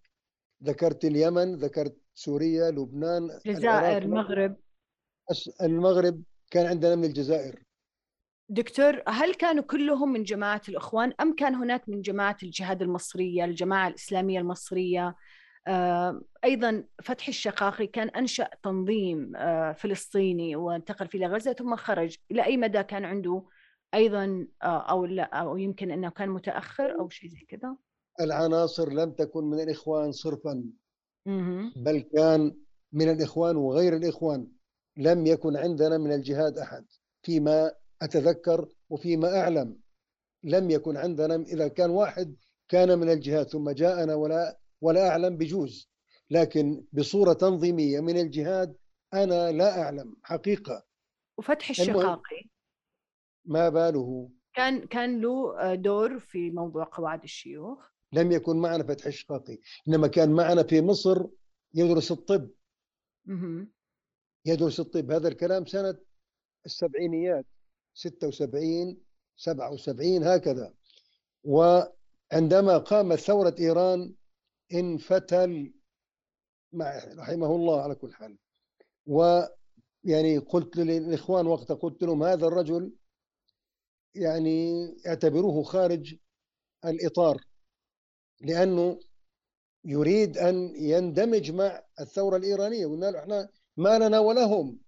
[0.64, 4.56] ذكرت اليمن ذكرت سوريا لبنان الجزائر المغرب.
[5.62, 7.64] المغرب كان عندنا من الجزائر.
[8.50, 13.88] دكتور هل كانوا كلهم من جماعة الإخوان أم كان هناك من جماعة الجهاد المصرية الجماعة
[13.88, 15.16] الإسلامية المصرية؟
[15.68, 22.16] آه، أيضا فتحي الشقاقي كان أنشأ تنظيم آه، فلسطيني وانتقل فيه لغزة ثم خرج.
[22.32, 23.46] إلى أي مدى كان عنده
[23.94, 27.76] أيضا آه، أو لا أو يمكن أنه كان متأخر أو شيء زي كذا؟
[28.22, 30.64] العناصر لم تكن من الإخوان صرفا.
[31.76, 32.56] بل كان
[32.94, 34.48] من الإخوان وغير الإخوان.
[34.98, 36.86] لم يكن عندنا من الجهاد أحد.
[37.22, 39.80] فيما أتذكر وفيما أعلم
[40.44, 42.36] لم يكن عندنا إذا كان واحد
[42.68, 45.90] كان من الجهاد ثم جاءنا ولا ولا أعلم بجوز.
[46.32, 48.76] لكن بصورة تنظيمية من الجهاد
[49.14, 50.84] أنا لا أعلم حقيقة.
[51.80, 52.50] المهم- الشقاقي.
[53.46, 57.90] ما باله؟ كان كان له دور في موضوع قواعد الشيوخ.
[58.14, 59.58] لم يكن معنا فتح الشقاقي
[59.88, 61.26] إنما كان معنا في مصر
[61.74, 62.50] يدرس الطب.
[64.46, 65.12] يدرس الطب.
[65.12, 65.98] هذا الكلام سنة
[66.66, 67.46] السبعينيات
[67.94, 68.98] 76
[69.38, 70.74] 77 هكذا.
[71.44, 74.14] وعندما قامت ثورة إيران
[74.74, 75.74] انفتل
[76.74, 78.38] مع رحمه الله على كل حال.
[79.06, 82.94] ويعني قلت للإخوان وقتها قلت لهم هذا الرجل
[84.16, 84.74] يعني
[85.08, 86.16] اعتبروه خارج
[86.86, 87.49] الإطار.
[88.42, 89.00] لأنه
[89.86, 92.86] يريد أن يندمج مع الثورة الإيرانية.
[92.88, 94.80] قلنا له إحنا ما لنا ولهم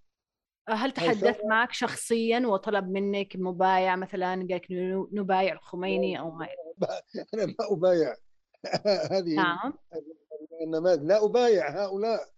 [0.68, 4.66] هل تحدث معك شخصيا وطلب منك مبايع مثلا قال لك
[5.12, 6.48] نبايع الخميني أو ما
[7.34, 8.14] أنا ما أبايع.
[9.12, 9.72] هذه نعم.
[10.66, 11.02] النماذج.
[11.02, 12.28] لا أبايع هؤلاء.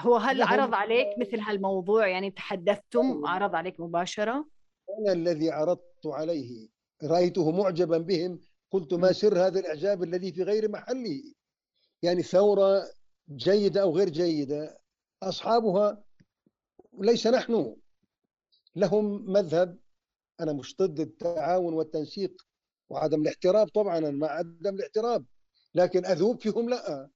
[0.00, 4.48] هو هل لهم- عرض عليك مثل هالموضوع؟ يعني تحدثتم عرض عليك مباشرة؟
[4.98, 6.68] أنا الذي عرضت عليه.
[7.04, 8.40] رأيته معجبا بهم.
[8.70, 11.22] قلت ما سر هذا الإعجاب الذي في غير محله
[12.02, 12.82] يعني ثورة
[13.30, 14.78] جيدة أو غير جيدة
[15.22, 16.04] أصحابها
[16.98, 17.76] ليس نحن
[18.76, 19.78] لهم مذهب.
[20.40, 22.42] أنا مش ضد التعاون والتنسيق
[22.90, 25.24] وعدم الاحتراب طبعا مع عدم الاحتراب
[25.74, 27.10] لكن أذوب فيهم لا.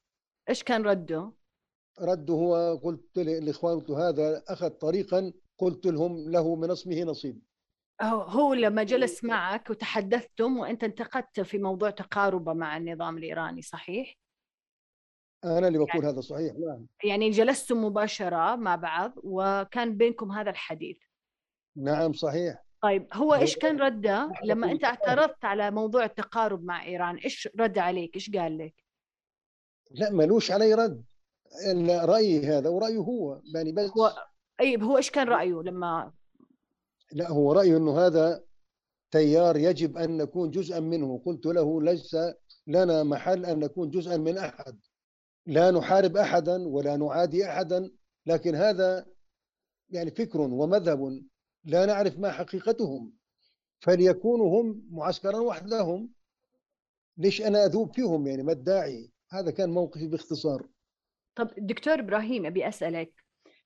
[0.49, 1.33] إيش كان رده؟
[2.01, 7.43] رد هو قلت للإخوان قلت هذا أخذ طريقا قلت لهم له من اسمه نصيب.
[8.03, 14.17] هو- لما جلس معك وتحدثتم وأنت انتقدت في موضوع تقاربه مع النظام الإيراني صحيح؟
[15.45, 16.87] أنا اللي بقول هذا صحيح نعم.
[17.05, 20.99] يعني جلستم مباشرة مع بعض وكان بينكم هذا الحديث.
[21.77, 22.63] نعم صحيح.
[22.83, 24.85] طيب هو إيش كان رده لما أنت.
[24.85, 28.75] اعترضت على موضوع التقارب مع إيران؟ إيش رد عليك؟ إيش قال لك؟
[29.91, 31.05] لا ملوش علي رد.
[32.05, 33.91] رأيي هذا ورأيه هو يعني بس.
[33.99, 34.27] هو
[34.61, 36.13] أي هو إيش كان رأيه لما
[37.13, 38.45] لا هو رأيه أنه هذا
[39.11, 41.23] تيار يجب أن نكون جزءا منه.
[41.27, 42.17] قلت له ليس
[42.67, 44.81] لنا محل أن نكون جزءا من أحد.
[45.47, 47.91] لا نحارب أحدا ولا نعادي أحدا
[48.27, 49.07] لكن هذا
[49.91, 51.23] يعني فكر ومذهب
[51.65, 53.13] لا نعرف ما حقيقتهم.
[53.81, 56.11] فليكونوا هم معسكرا وحدهم.
[57.17, 60.69] ليش أنا أذوب فيهم؟ يعني ما الداعي؟ هذا كان موقفي باختصار.
[61.37, 63.13] طب دكتور إبراهيم أبي أسألك.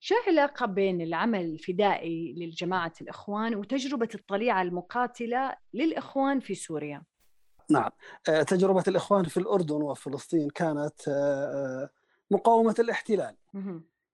[0.06, 7.02] شو العلاقة بين العمل الفدائي للجماعة الإخوان وتجربة الطليعة المقاتلة للإخوان في سوريا؟
[7.70, 7.90] نعم.
[8.28, 11.90] آه، تجربة الإخوان في الأردن وفلسطين كانت آه، آه،
[12.30, 13.36] مقاومة الاحتلال.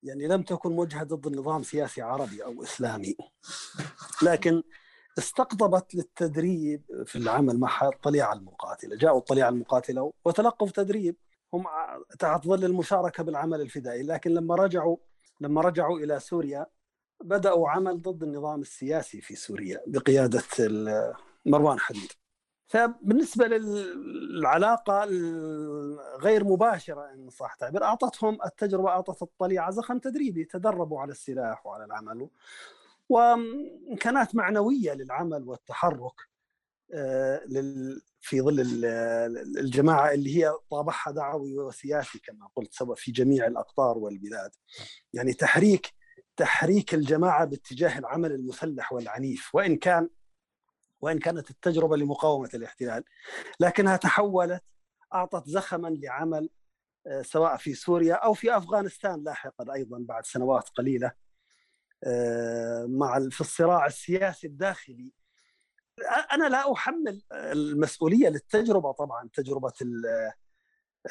[0.03, 3.17] يعني لم تكن موجهة ضد النظام سياسي عربي أو إسلامي.
[4.23, 4.63] لكن
[5.19, 8.97] استقطبت للتدريب في العمل مع الطليعة المقاتلة.
[8.97, 11.17] جاءوا الطليعة المقاتلة وتلقوا تدريب.
[11.55, 11.65] هم
[12.19, 14.03] تحت ظل المشاركة بالعمل الفدائي.
[14.03, 14.97] لكن لما رجعوا
[15.41, 16.67] لما رجعوا إلى سوريا
[17.21, 20.43] بدأوا عمل ضد النظام السياسي في سوريا بقيادة
[21.47, 22.13] مروان حديد.
[22.67, 31.11] فبالنسبة للعلاقة الغير مباشرة إن صح تعبير أعطتهم التجربة أعطت الطليعة زخم تدريبي تدربوا على
[31.13, 32.29] السلاح وعلى العمل
[33.09, 36.29] وإمكانات معنوية للعمل والتحرك
[36.95, 37.41] آه،
[38.21, 38.61] في ظل
[39.59, 44.51] الجماعة اللي هي طابعها دعوي وسياسي كما قلت سواء في جميع الأقطار والبلاد.
[45.13, 45.95] يعني تحريك
[46.37, 50.09] تحريك الجماعة باتجاه العمل المسلح والعنيف وإن كان
[51.01, 53.05] وإن كانت التجربة لمقاومة الاحتلال
[53.61, 54.63] لكنها تحولت
[55.15, 56.51] أعطت زخما لعمل
[57.07, 61.13] آه، سواء في سوريا أو في أفغانستان لاحقا أيضا بعد سنوات قليلة
[62.05, 65.13] آه، مع في الصراع السياسي الداخلي
[66.33, 69.73] أنا لا أحمل المسؤولية للتجربة طبعا تجربة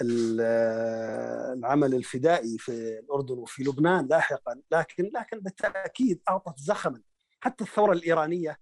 [0.01, 7.01] العمل الفدائي في الأردن وفي لبنان لاحقا لكن لكن بالتأكيد أعطت زخما.
[7.39, 8.59] حتى الثورة الإيرانية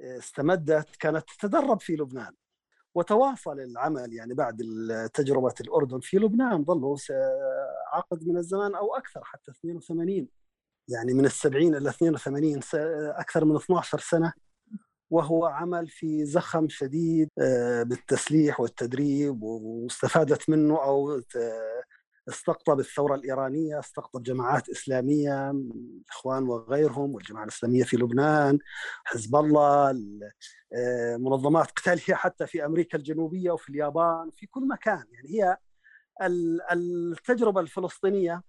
[0.00, 2.34] استمدت كانت تتدرب في لبنان.
[2.94, 4.56] وتواصل العمل يعني بعد
[5.14, 6.96] تجربة الأردن في لبنان ظلوا
[7.92, 10.28] عقد من الزمان أو أكثر حتى 82
[10.88, 12.60] يعني من السبعين إلى 82
[13.10, 14.32] أكثر من 12 سنة
[15.12, 21.20] وهو عمل في زخم شديد آه، بالتسليح والتدريب واستفادت منه أو
[22.28, 28.58] استقطب الثورة الإيرانية استقطب جماعات إسلامية الإخوان وغيرهم والجماعة الإسلامية في لبنان
[29.04, 29.90] حزب الله
[30.72, 35.04] آه، منظمات قتالية حتى في أمريكا الجنوبية وفي اليابان في كل مكان.
[35.12, 35.56] يعني هي
[36.72, 38.42] التجربة الفلسطينية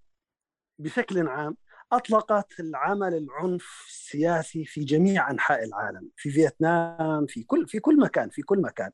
[0.79, 1.57] بشكل عام
[1.95, 8.29] أطلقت العمل العنف السياسي في جميع أنحاء العالم في فيتنام في كل في كل مكان
[8.29, 8.91] في كل مكان.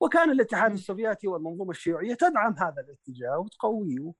[0.00, 4.12] وكان الاتحاد السوفيتي والمنظومة الشيوعية تدعم هذا الاتجاه وتقويه.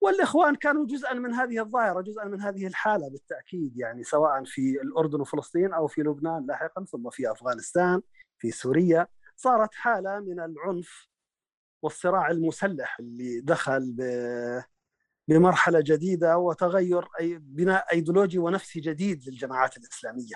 [0.00, 5.20] والإخوان كانوا جزءا من هذه الظاهرة جزءا من هذه الحالة بالتأكيد يعني سواء في الأردن
[5.20, 8.02] وفلسطين أو في لبنان لاحقا ثم في أفغانستان
[8.38, 9.06] في سوريا.
[9.36, 11.08] صارت حالة من العنف
[11.82, 13.96] والصراع المسلح اللي دخل
[15.30, 20.34] بمرحلة جديدة وتغير أي بناء أيديولوجي ونفسي جديد للجماعات الإسلامية.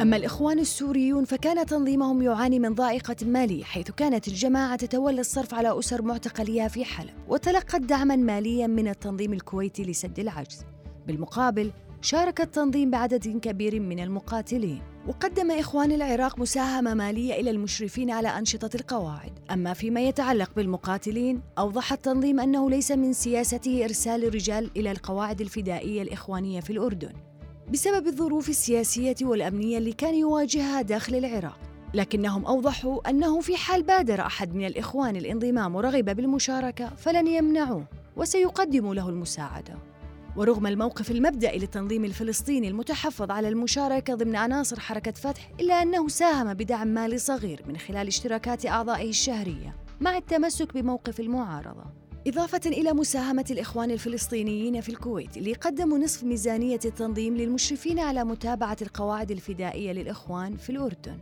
[0.00, 5.78] أما الإخوان السوريون فكان تنظيمهم يعاني من ضائقة مالية حيث كانت الجماعة تتولى الصرف على
[5.78, 10.64] أسر معتقليها في حلب وتلقت دعما ماليا من التنظيم الكويتي لسد العجز.
[11.06, 11.70] بالمقابل
[12.02, 18.70] شارك التنظيم بعدد كبير من المقاتلين وقدم إخوان العراق مساهمة مالية إلى المشرفين على أنشطة
[18.74, 19.32] القواعد.
[19.50, 26.02] أما فيما يتعلق بالمقاتلين أوضح التنظيم أنه ليس من سياسته إرسال الرجال إلى القواعد الفدائية
[26.02, 27.12] الإخوانية في الأردن
[27.72, 31.58] بسبب الظروف السياسية والأمنية اللي كان يواجهها داخل العراق.
[31.94, 37.84] لكنهم أوضحوا أنه في حال بادر أحد من الإخوان الانضمام ورغب بالمشاركة فلن يمنعوه
[38.16, 39.89] وسيقدموا له المساعدة.
[40.40, 46.54] ورغم الموقف المبدئي للتنظيم الفلسطيني المتحفظ على المشاركة ضمن عناصر حركة فتح إلا أنه ساهم
[46.54, 51.84] بدعم مالي صغير من خلال اشتراكات أعضائه الشهرية مع التمسك بموقف المعارضة.
[52.26, 58.76] إضافة إلى مساهمة الإخوان الفلسطينيين في الكويت اللي قدموا نصف ميزانية التنظيم للمشرفين على متابعة
[58.82, 61.18] القواعد الفدائية للإخوان في الأردن.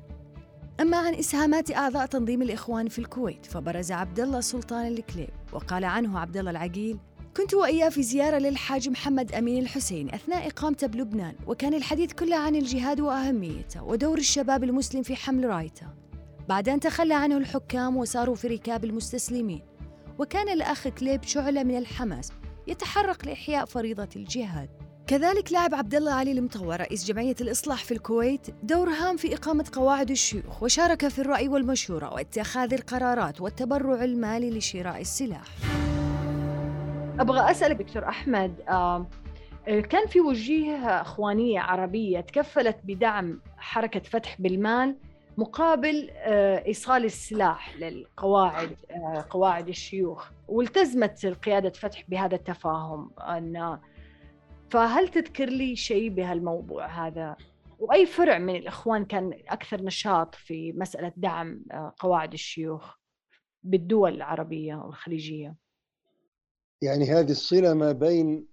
[0.80, 6.18] أما عن إسهامات أعضاء تنظيم الإخوان في الكويت فبرز عبد الله سلطان الكليب وقال عنه
[6.18, 6.98] عبد الله العقيل
[7.39, 12.57] كنت وإياه في زيارة للحاج محمد أمين الحسين أثناء إقامته بلبنان وكان الحديث كله عن
[12.57, 15.86] الجهاد وأهميته ودور الشباب المسلم في حمل رايته.
[16.49, 19.62] بعد أن تخلى عنه الحكام وصاروا في ركاب المستسلمين
[20.18, 22.32] وكان الأخ كليب شعلة من الحماس
[22.66, 24.68] يتحرك لإحياء فريضة الجهاد.
[25.07, 29.64] كذلك لعب عبد الله علي المطور رئيس جمعية الإصلاح في الكويت دور هام في إقامة
[29.72, 35.49] قواعد الشيوخ وشارك في الرأي والمشورة واتخاذ القرارات والتبرع المالي لشراء السلاح.
[37.20, 39.06] أبغى اسالك دكتور أحمد آه،
[39.66, 44.96] كان في وجيه أخوانية عربية تكفلت بدعم حركة فتح بالمال
[45.36, 53.78] مقابل آه، إيصال السلاح للقواعد آه، قواعد الشيوخ والتزمت قياده فتح بهذا التفاهم أن
[54.70, 57.36] فهل تذكر لي شيء بهالموضوع هذا؟
[57.78, 61.62] وأي فرع من الإخوان كان أكثر نشاط في مسألة دعم
[61.98, 62.94] قواعد الشيوخ
[63.62, 65.67] بالدول العربية والخليجية؟
[66.83, 68.47] يعني هذه الصلة ما بين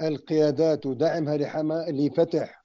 [0.00, 2.64] القيادات ودعمها لحما لفتح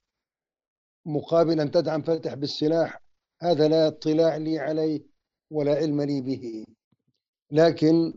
[1.06, 3.02] مقابل أن تدعم فتح بالسلاح
[3.42, 5.02] هذا لا اطلاع لي عليه
[5.52, 6.66] ولا علم لي به.
[7.52, 8.14] لكن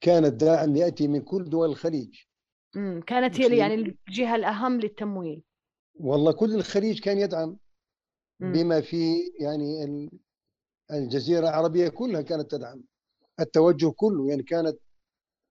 [0.00, 2.20] كان الداعم يأتي من كل دول الخليج.
[3.06, 5.42] كانت هي يعني الجهة الأهم للتمويل.
[5.94, 7.56] والله كل الخليج كان يدعم
[8.40, 10.10] بما في يعني
[10.92, 12.82] الجزيرة العربية كلها كانت تدعم.
[13.40, 14.78] التوجه كله يعني كانت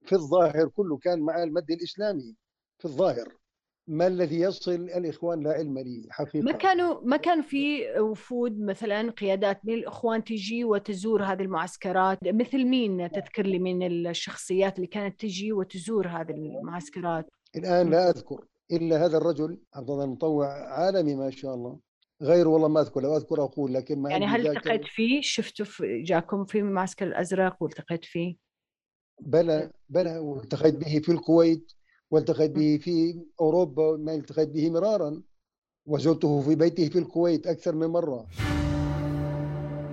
[0.06, 2.36] في الظاهر كله كان مع المد الإسلامي
[2.80, 3.40] في الظاهر.
[3.88, 6.46] ما الذي يصل الإخوان لا علم لي حقيقة.
[6.46, 12.66] ما كانوا ما كان في وفود مثلا قيادات من الإخوان تجي وتزور هذه المعسكرات؟ مثل
[12.66, 19.06] مين تذكر لي من الشخصيات اللي كانت تجي وتزور هذه المعسكرات؟ الآن لا أذكر إلا
[19.06, 21.80] هذا الرجل عبد الله المطوع عالمي ما شاء الله.
[22.22, 26.02] غير والله ما أذكر لو أذكر أقول لكن ما يعني هل التقيت فيه؟ شفته في
[26.02, 28.49] جاكم في المعسكر الأزرق والتقيت فيه؟
[29.22, 31.72] بلى بلى والتقيت به في الكويت
[32.12, 35.22] والتقيت به في أوروبا ما التقيت به مرارا
[35.86, 38.26] وزرته في بيته في الكويت أكثر من مرة.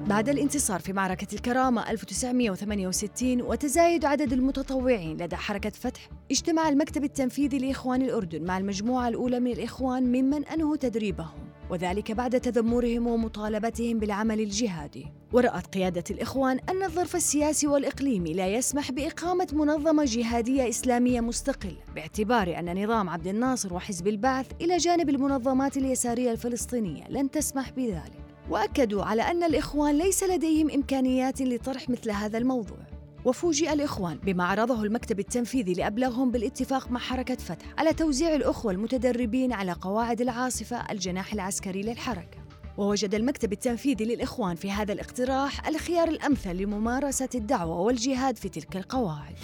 [0.08, 7.58] بعد الانتصار في معركة الكرامة 1968 وتزايد عدد المتطوعين لدى حركة فتح اجتمع المكتب التنفيذي
[7.58, 11.46] لإخوان الأردن مع المجموعة الأولى من الإخوان ممن أنهوا تدريبهم.
[11.70, 15.06] وذلك بعد تذمرهم ومطالبتهم بالعمل الجهادي.
[15.32, 22.58] ورأت قيادة الإخوان أن الظرف السياسي والإقليمي لا يسمح بإقامة منظمة جهادية إسلامية مستقلة باعتبار
[22.58, 28.26] أن نظام عبد الناصر وحزب البعث إلى جانب المنظمات اليسارية الفلسطينية لن تسمح بذلك.
[28.50, 32.95] وأكدوا على أن الإخوان ليس لديهم إمكانيات لطرح مثل هذا الموضوع.
[33.26, 39.52] وفوجئ الإخوان بما عرضه المكتب التنفيذي لأبلغهم بالاتفاق مع حركة فتح على توزيع الأخوة المتدربين
[39.52, 42.38] على قواعد العاصفة الجناح العسكري للحركة
[42.78, 49.34] ووجد المكتب التنفيذي للإخوان في هذا الاقتراح الخيار الأمثل لممارسة الدعوة والجهاد في تلك القواعد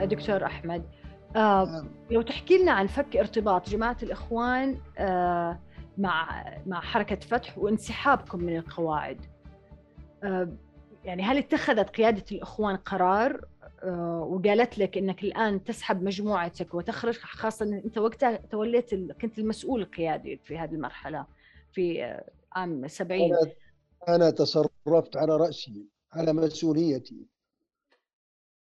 [0.00, 0.84] دكتور أحمد
[1.36, 1.88] آه نعم.
[2.10, 5.60] لو تحكي لنا عن فك ارتباط جماعة الإخوان آه
[5.98, 9.20] مع مع حركة فتح وانسحابكم من القواعد
[10.24, 10.48] آه
[11.04, 13.44] يعني هل اتخذت قيادة الإخوان قرار
[13.82, 19.80] آه، وقالت لك إنك الآن تسحب مجموعتك وتخرج خاصة إن أنت وقتها توليت كنت المسؤول
[19.82, 21.26] القيادي في هذه المرحلة
[21.72, 23.52] في آه، عام 70 أنا
[24.08, 27.26] أنا تصرفت على رأسي على مسؤوليتي.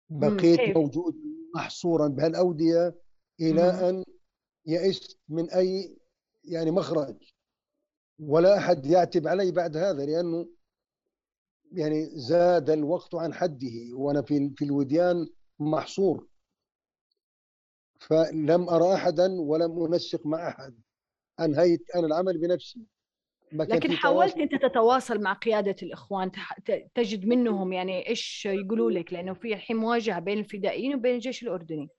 [0.09, 1.15] بقيت موجود
[1.55, 2.95] محصورا بهالأودية
[3.41, 3.79] إلى مم.
[3.79, 4.03] أن
[4.65, 5.97] يئست من أي
[6.43, 7.15] يعني مخرج.
[8.19, 10.47] ولا أحد يعتب علي بعد هذا لأنه
[11.71, 15.27] يعني زاد الوقت عن حده وأنا في في الوديان
[15.59, 16.27] محصور.
[17.99, 20.79] فلم أرى احدا ولم أنسق مع أحد.
[21.39, 22.85] انهيت أنا العمل بنفسي.
[23.51, 26.31] لكن حاولت أنت تتواصل مع قيادة الإخوان
[26.95, 31.89] تجد منهم يعني إيش يقولوا لك؟ لأنه في الحين مواجهة بين الفدائيين وبين الجيش الأردني.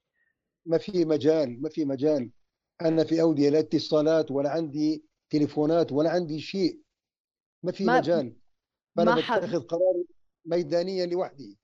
[0.67, 2.31] ما في مجال ما في مجال.
[2.81, 6.81] أنا في أودية لا اتصالات ولا عندي تليفونات ولا عندي شيء.
[7.63, 8.37] ما في ما مجال.
[8.97, 10.05] فانا بتخذ قرار
[10.45, 11.59] ميدانيا لوحدي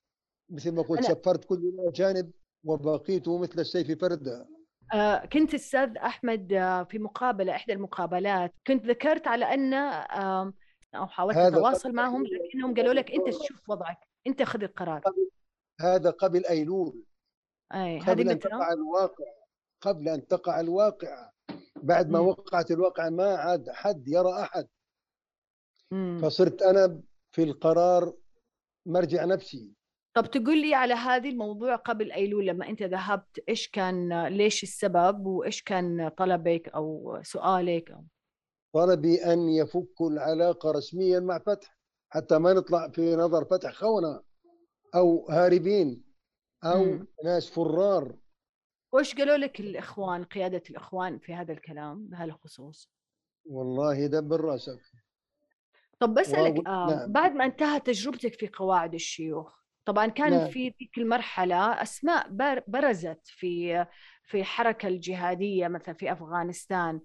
[0.50, 1.08] مثل ما قلت أنا...
[1.08, 2.32] سفرت كل الاجانب
[2.64, 4.46] وبقيت مثل السيف فردا
[4.94, 8.54] آه كنت أستاذ أحمد آه في مقابلة إحدى المقابلات.
[8.66, 10.52] كنت ذكرت على أن آه
[10.94, 15.02] أو حاولت أتواصل معهم لكنهم قالوا لك أنت تشوف وضعك أنت خذ القرار.
[15.80, 17.04] هذا قبل أيلول.
[17.74, 18.00] أي.
[18.00, 19.24] قبل أن تقع الواقع.
[19.80, 21.30] قبل أن تقع الواقع.
[21.82, 22.26] بعد ما م.
[22.26, 24.68] وقعت الواقع ما عاد حد يرى أحد.
[25.90, 26.18] م.
[26.18, 27.00] فصرت أنا
[27.34, 28.14] في القرار
[28.86, 29.72] مرجع نفسي
[30.16, 35.26] طب تقول لي على هذه الموضوع قبل أيلول لما أنت ذهبت إيش كان ليش السبب
[35.26, 38.04] وإيش كان طلبك أو سؤالك أو...
[38.74, 41.78] طلبي أن يفكوا العلاقة رسميا مع فتح
[42.10, 44.22] حتى ما نطلع في نظر فتح خونة
[44.94, 46.04] أو هاربين
[46.64, 47.06] أو م.
[47.24, 48.16] ناس فرار
[48.92, 52.90] وش قالوا لك الإخوان قيادة الإخوان في هذا الكلام بهالخصوص؟
[53.44, 54.80] والله دبر راسك
[56.00, 57.12] طب بسألك آه نعم.
[57.12, 60.48] بعد ما انتهت تجربتك في قواعد الشيوخ طبعا كان نعم.
[60.48, 62.26] في ذيك المرحلة أسماء
[62.66, 63.86] برزت في
[64.24, 67.00] في الحركة الجهادية مثلا في أفغانستان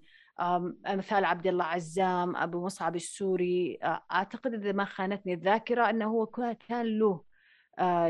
[0.88, 3.78] مثال عبد الله عزام أبو مصعب السوري
[4.12, 6.26] أعتقد إذا ما خانتني الذاكرة أنه هو
[6.68, 7.24] كان له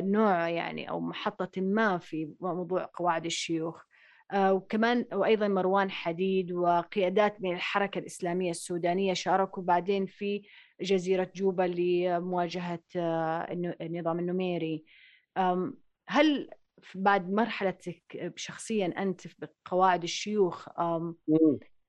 [0.01, 3.83] نوع يعني أو محطة ما في موضوع قواعد الشيوخ
[4.33, 10.43] آه، وكمان وأيضا مروان حديد وقيادات من الحركة الإسلامية السودانية شاركوا بعدين في
[10.83, 14.85] جزيرة جوبا لمواجهة آه، النظام النميري.
[16.09, 16.51] هل
[16.95, 20.69] بعد مرحلتك شخصيا أنت بقواعد الشيوخ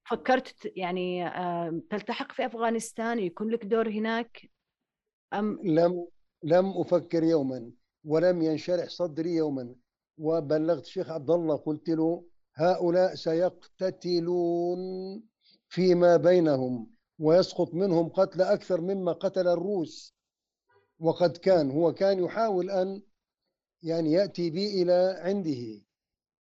[0.10, 4.50] فكرت يعني أم، تلتحق في أفغانستان ويكون لك دور هناك؟
[5.34, 6.08] أم؟ لم
[6.44, 7.72] لم أفكر يوما
[8.06, 9.76] ولم ينشرح صدري يوما
[10.18, 12.26] وبلغت الشيخ عبد الله قلت له
[12.56, 14.80] هؤلاء سيقتتلون
[15.70, 16.91] فيما بينهم.
[17.22, 20.15] ويسقط منهم قتل أكثر مما قتل الروس.
[20.99, 23.01] وقد كان هو كان يحاول أن
[23.84, 25.82] يعني يأتي بي إلى عنده.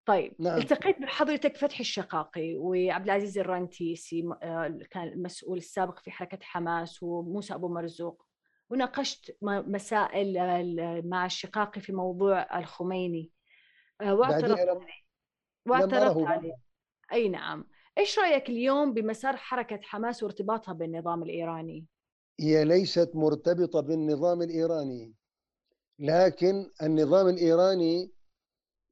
[0.06, 0.58] طيب نعم.
[0.58, 7.54] التقيت بحضرتك فتحي الشقاقي وعبد العزيز الرنتيسي آه، كان المسؤول السابق في حركة حماس وموسى
[7.54, 8.26] أبو مرزوق.
[8.70, 10.34] وناقشت مسائل
[11.10, 13.32] مع الشقاقي في موضوع الخميني.
[14.02, 14.78] آه، واعترضت عليه.
[15.66, 16.54] واعترضت عليه.
[17.14, 17.68] أي نعم.
[17.98, 21.86] إيش رأيك اليوم بمسار حركة حماس وارتباطها بالنظام الإيراني؟
[22.40, 25.16] هي ليست مرتبطة بالنظام الإيراني
[26.00, 28.12] لكن النظام الإيراني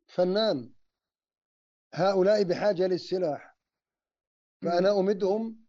[0.08, 0.74] فنان.
[1.94, 3.58] هؤلاء بحاجة للسلاح.
[4.62, 5.60] فأنا أمدهم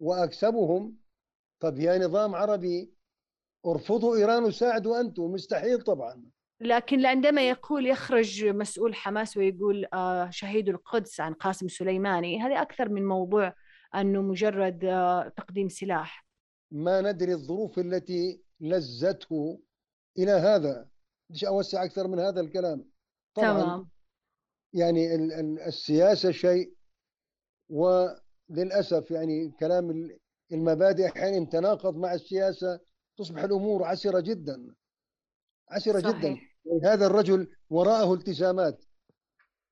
[0.00, 0.98] وأكسبهم.
[1.60, 2.94] طب يا نظام عربي
[3.66, 5.22] أرفضوا إيران وساعدوا أنتم.
[5.22, 6.30] مستحيل طبعا.
[6.60, 12.88] لكن عندما يقول يخرج مسؤول حماس ويقول آه، شهيد القدس عن قاسم سليماني هذا أكثر
[12.88, 13.54] من موضوع
[13.94, 16.26] أنه مجرد آه، تقديم سلاح.
[16.72, 19.60] ما ندري الظروف التي لزته
[20.18, 20.88] إلى هذا.
[21.30, 22.84] مش أوسع أكثر من هذا الكلام.
[23.34, 23.88] طبعا تمام.
[24.72, 26.72] يعني ال- ال- السياسة شيء
[27.70, 30.18] وللأسف يعني كلام ال-
[30.52, 32.80] المبادئ أحيانا تناقض مع السياسة
[33.18, 34.74] تصبح الأمور عسرة جدا.
[35.68, 36.10] عسرة جدا.
[36.10, 36.56] صحيح.
[36.84, 38.84] هذا الرجل وراءه التزامات.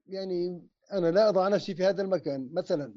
[0.06, 2.50] يعني أنا لا أضع نفسي في هذا المكان.
[2.52, 2.94] مثلا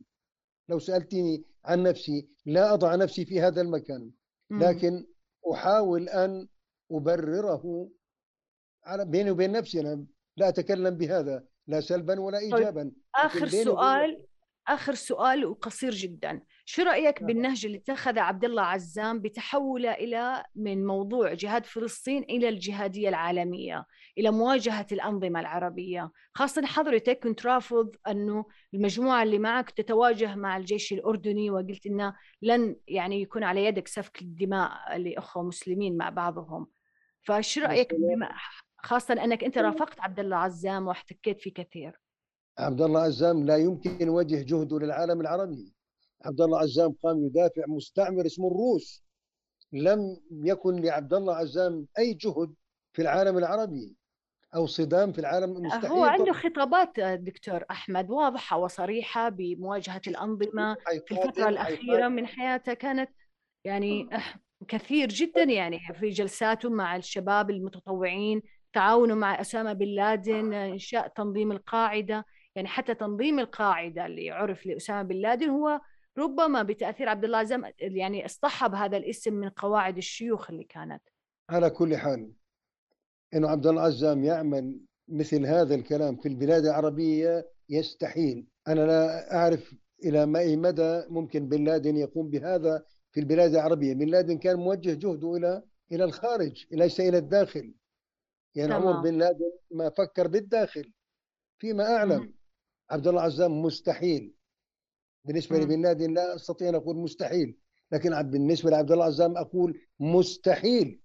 [0.69, 4.11] لو سألتني عن نفسي لا أضع نفسي في هذا المكان.
[4.51, 5.05] لكن
[5.53, 6.47] أحاول أن
[6.91, 7.89] أبرره
[8.83, 9.79] على بيني وبين نفسي.
[9.79, 10.05] أنا
[10.37, 12.37] لا أتكلم بهذا لا سلبا ولا
[13.15, 14.25] آخر بيني وبين سؤال.
[14.68, 16.41] آخر سؤال وقصير جدا.
[16.65, 17.24] شو رأيك.
[17.24, 23.86] بالنهج اللي اتخذه عبد الله عزام بتحوله إلى من موضوع جهاد فلسطين إلى الجهادية العالمية
[24.18, 30.93] إلى مواجهة الأنظمة العربية؟ خاصة حضرتك كنت رافض أنه المجموعة اللي معك تتواجه مع الجيش
[30.93, 36.68] الأردني وقلت إنه لن يعني يكون على يدك سفك الدماء لأخوة مسلمين مع بعضهم.
[37.24, 38.32] فشو رأيك بما
[38.78, 41.99] خاصة أنك أنت رافقت عبد الله عزام واحتكيت فيه كثير.
[42.60, 45.74] عبد الله عزام لا يمكن يوجه جهده للعالم العربي
[46.26, 49.03] عبد الله عزام قام يدافع مستعمر اسمه الروس
[49.74, 52.53] لم يكن لعبد الله عزام أي جهد
[52.93, 53.95] في العالم العربي
[54.55, 56.34] أو صدام في العالم مستحيل هو عنده.
[56.34, 60.76] خطابات دكتور أحمد واضحة وصريحة بمواجهة الأنظمة
[61.08, 62.10] في الأخيرة حيقاتل.
[62.10, 63.10] من حياته كانت
[63.64, 64.10] يعني
[64.68, 68.41] كثير جدا يعني في جلساته مع الشباب المتطوعين
[68.74, 72.26] تعاونه مع أسامة بن لادن إنشاء تنظيم القاعدة
[72.58, 75.82] يعني حتى تنظيم القاعدة اللي عرف لأسامة بن لادن هو
[76.18, 81.01] ربما بتأثير عبد الله عزام يعني اصطحب هذا الاسم من قواعد الشيوخ اللي كانت.
[81.49, 82.32] على كل حال
[83.34, 88.47] انه عبد الله عزام يعمل مثل هذا الكلام في البلاد العربية يستحيل.
[88.68, 93.93] أنا لا أعرف إلى ما أي مدى ممكن بن لادن يقوم بهذا في البلاد العربية.
[93.93, 97.74] بن لادن كان موجه جهده إلى إلى الخارج ليس إلى الداخل.
[98.55, 99.01] يعني عمر.
[99.01, 100.93] بن لادن ما فكر بالداخل.
[101.60, 102.36] فيما أعلم.
[102.89, 104.33] عبد الله عزام مستحيل.
[105.25, 105.63] بالنسبة مم.
[105.63, 107.57] لبن لادن لا أستطيع أن أقول مستحيل
[107.91, 111.01] لكن بالنسبة لعبد الله عزام أقول مستحيل.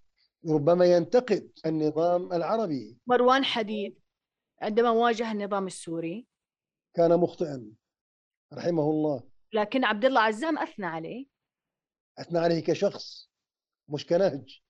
[0.49, 2.97] ربما ينتقد النظام العربي.
[3.07, 3.99] مروان حديد
[4.61, 6.27] عندما واجه النظام السوري.
[6.93, 7.71] كان مخطئا
[8.53, 9.23] رحمه الله.
[9.53, 11.25] لكن عبد الله عزام أثنى عليه.
[12.19, 13.29] أثنى عليه كشخص
[13.89, 14.61] مش كنهج.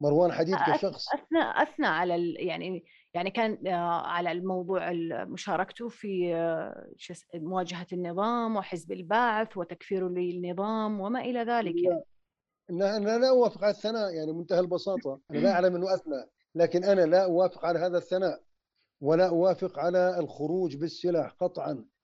[0.00, 1.08] مروان حديد كشخص.
[1.14, 2.84] أثنى أثنى على يعني
[3.14, 6.86] يعني كان آه، على الموضوع ال- مشاركته في آه،
[7.34, 12.02] مواجهة النظام وحزب البعث وتكفيره للنظام وما إلى ذلك يعني.
[12.68, 16.84] لا أنا لا أوافق على الثناء يعني منتهى البساطة أنا لا أعلم أنه أثنى لكن
[16.84, 18.40] أنا لا أوافق على هذا الثناء
[19.00, 21.84] ولا أوافق على الخروج بالسلاح قطعا